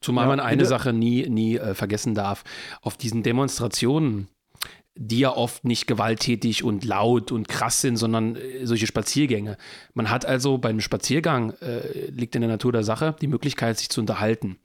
[0.00, 2.44] zumal ja, man eine Sache nie, nie äh, vergessen darf.
[2.82, 4.28] Auf diesen Demonstrationen,
[4.94, 9.56] die ja oft nicht gewalttätig und laut und krass sind, sondern äh, solche Spaziergänge.
[9.94, 13.90] Man hat also beim Spaziergang, äh, liegt in der Natur der Sache, die Möglichkeit, sich
[13.90, 14.58] zu unterhalten.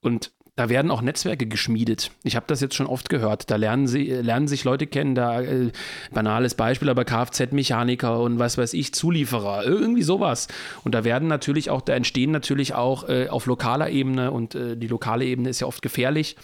[0.00, 2.10] Und da werden auch Netzwerke geschmiedet.
[2.22, 3.50] Ich habe das jetzt schon oft gehört.
[3.50, 5.70] Da lernen, sie, lernen sich Leute kennen, da äh,
[6.12, 10.48] banales Beispiel, aber Kfz-Mechaniker und was weiß ich, Zulieferer, irgendwie sowas.
[10.84, 14.76] Und da werden natürlich auch, da entstehen natürlich auch äh, auf lokaler Ebene und äh,
[14.76, 16.36] die lokale Ebene ist ja oft gefährlich,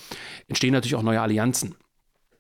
[0.49, 1.75] entstehen natürlich auch neue Allianzen.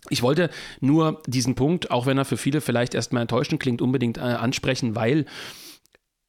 [0.09, 0.51] Ich wollte
[0.81, 4.95] nur diesen Punkt, auch wenn er für viele vielleicht erstmal enttäuschend klingt, unbedingt äh, ansprechen,
[4.95, 5.27] weil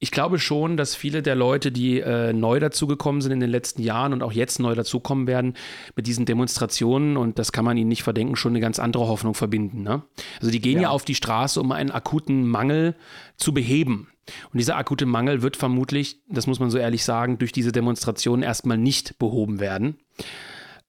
[0.00, 3.82] ich glaube schon, dass viele der Leute, die äh, neu dazugekommen sind in den letzten
[3.82, 5.54] Jahren und auch jetzt neu dazukommen werden,
[5.96, 9.34] mit diesen Demonstrationen, und das kann man ihnen nicht verdenken, schon eine ganz andere Hoffnung
[9.34, 9.82] verbinden.
[9.82, 10.02] Ne?
[10.38, 10.82] Also die gehen ja.
[10.82, 12.94] ja auf die Straße, um einen akuten Mangel
[13.36, 14.08] zu beheben.
[14.52, 18.42] Und dieser akute Mangel wird vermutlich, das muss man so ehrlich sagen, durch diese Demonstrationen
[18.44, 19.96] erstmal nicht behoben werden.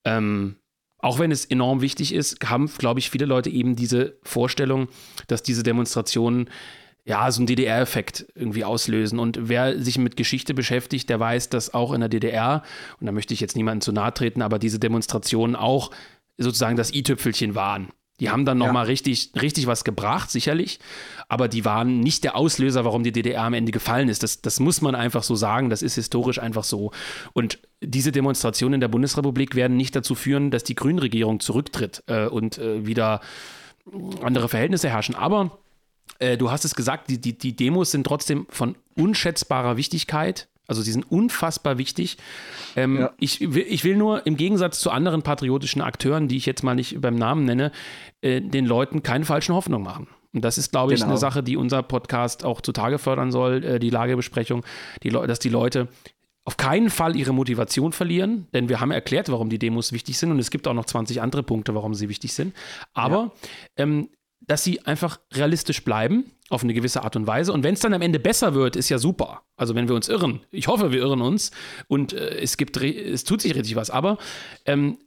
[0.04, 0.56] Ähm,
[0.98, 4.88] auch wenn es enorm wichtig ist, haben, glaube ich, viele Leute eben diese Vorstellung,
[5.26, 6.50] dass diese Demonstrationen
[7.04, 9.18] ja, so einen DDR-Effekt irgendwie auslösen.
[9.18, 12.62] Und wer sich mit Geschichte beschäftigt, der weiß, dass auch in der DDR,
[13.00, 15.90] und da möchte ich jetzt niemandem zu nahe treten, aber diese Demonstrationen auch
[16.38, 17.88] sozusagen das i-Tüpfelchen waren.
[18.20, 18.88] Die haben dann nochmal ja.
[18.88, 20.78] richtig, richtig was gebracht, sicherlich.
[21.28, 24.22] Aber die waren nicht der Auslöser, warum die DDR am Ende gefallen ist.
[24.22, 25.70] Das, das muss man einfach so sagen.
[25.70, 26.92] Das ist historisch einfach so.
[27.32, 32.26] Und diese Demonstrationen in der Bundesrepublik werden nicht dazu führen, dass die Grünregierung zurücktritt äh,
[32.26, 33.22] und äh, wieder
[34.22, 35.14] andere Verhältnisse herrschen.
[35.14, 35.58] Aber
[36.18, 40.48] äh, du hast es gesagt, die, die, die Demos sind trotzdem von unschätzbarer Wichtigkeit.
[40.66, 42.16] Also sie sind unfassbar wichtig.
[42.76, 43.12] Ähm, ja.
[43.18, 47.00] ich, ich will nur im Gegensatz zu anderen patriotischen Akteuren, die ich jetzt mal nicht
[47.00, 47.72] beim Namen nenne,
[48.20, 50.06] äh, den Leuten keine falschen Hoffnungen machen.
[50.32, 51.10] Und das ist, glaube ich, genau.
[51.10, 54.64] eine Sache, die unser Podcast auch zutage fördern soll, äh, die Lagebesprechung,
[55.02, 55.88] die dass die Leute
[56.44, 60.30] auf keinen Fall ihre Motivation verlieren, denn wir haben erklärt, warum die Demos wichtig sind
[60.30, 62.54] und es gibt auch noch 20 andere Punkte, warum sie wichtig sind.
[62.94, 63.32] Aber
[63.76, 63.84] ja.
[63.84, 64.08] ähm,
[64.40, 67.52] dass sie einfach realistisch bleiben, auf eine gewisse Art und Weise.
[67.52, 69.42] Und wenn es dann am Ende besser wird, ist ja super.
[69.56, 71.52] Also wenn wir uns irren, ich hoffe, wir irren uns
[71.86, 73.90] und äh, es gibt, es tut sich richtig was.
[73.90, 74.18] Aber
[74.66, 74.98] ähm,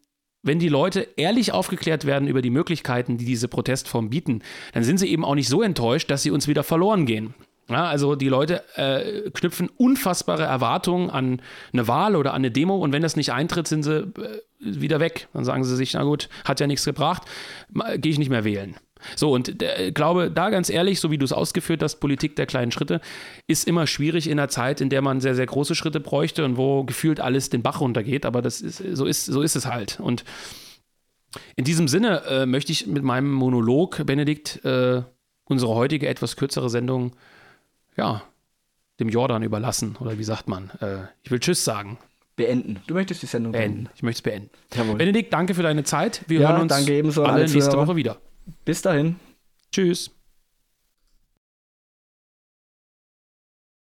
[0.44, 4.42] wenn die Leute ehrlich aufgeklärt werden über die Möglichkeiten, die diese Protestform bieten,
[4.74, 7.34] dann sind sie eben auch nicht so enttäuscht, dass sie uns wieder verloren gehen.
[7.70, 12.76] Ja, also die Leute äh, knüpfen unfassbare Erwartungen an eine Wahl oder an eine Demo
[12.76, 15.30] und wenn das nicht eintritt, sind sie äh, wieder weg.
[15.34, 17.24] Dann sagen sie sich, na gut, hat ja nichts gebracht,
[17.98, 18.76] gehe ich nicht mehr wählen.
[19.16, 22.36] So, und ich äh, glaube, da ganz ehrlich, so wie du es ausgeführt hast, Politik
[22.36, 23.01] der kleinen Schritte,
[23.47, 26.58] ist immer schwierig in einer Zeit, in der man sehr, sehr große Schritte bräuchte und
[26.58, 28.26] wo gefühlt alles den Bach runtergeht.
[28.26, 29.99] Aber das ist, so, ist, so ist es halt.
[29.99, 30.24] Und
[31.56, 35.01] in diesem Sinne äh, möchte ich mit meinem Monolog, Benedikt, äh,
[35.45, 37.16] unsere heutige etwas kürzere Sendung,
[37.97, 38.24] ja,
[38.99, 39.95] dem Jordan überlassen.
[39.99, 40.70] Oder wie sagt man?
[40.80, 41.97] Äh, ich will Tschüss sagen
[42.36, 42.82] beenden.
[42.88, 43.76] Du möchtest die Sendung beenden.
[43.76, 43.91] beenden.
[43.95, 44.49] Ich möchte es beenden.
[44.76, 44.95] Jawohl.
[44.95, 46.24] Benedikt, danke für deine Zeit.
[46.28, 48.18] Wir ja, hören uns danke ebenso alle nächste Woche wieder.
[48.66, 49.16] Bis dahin.
[49.72, 50.12] Tschüss.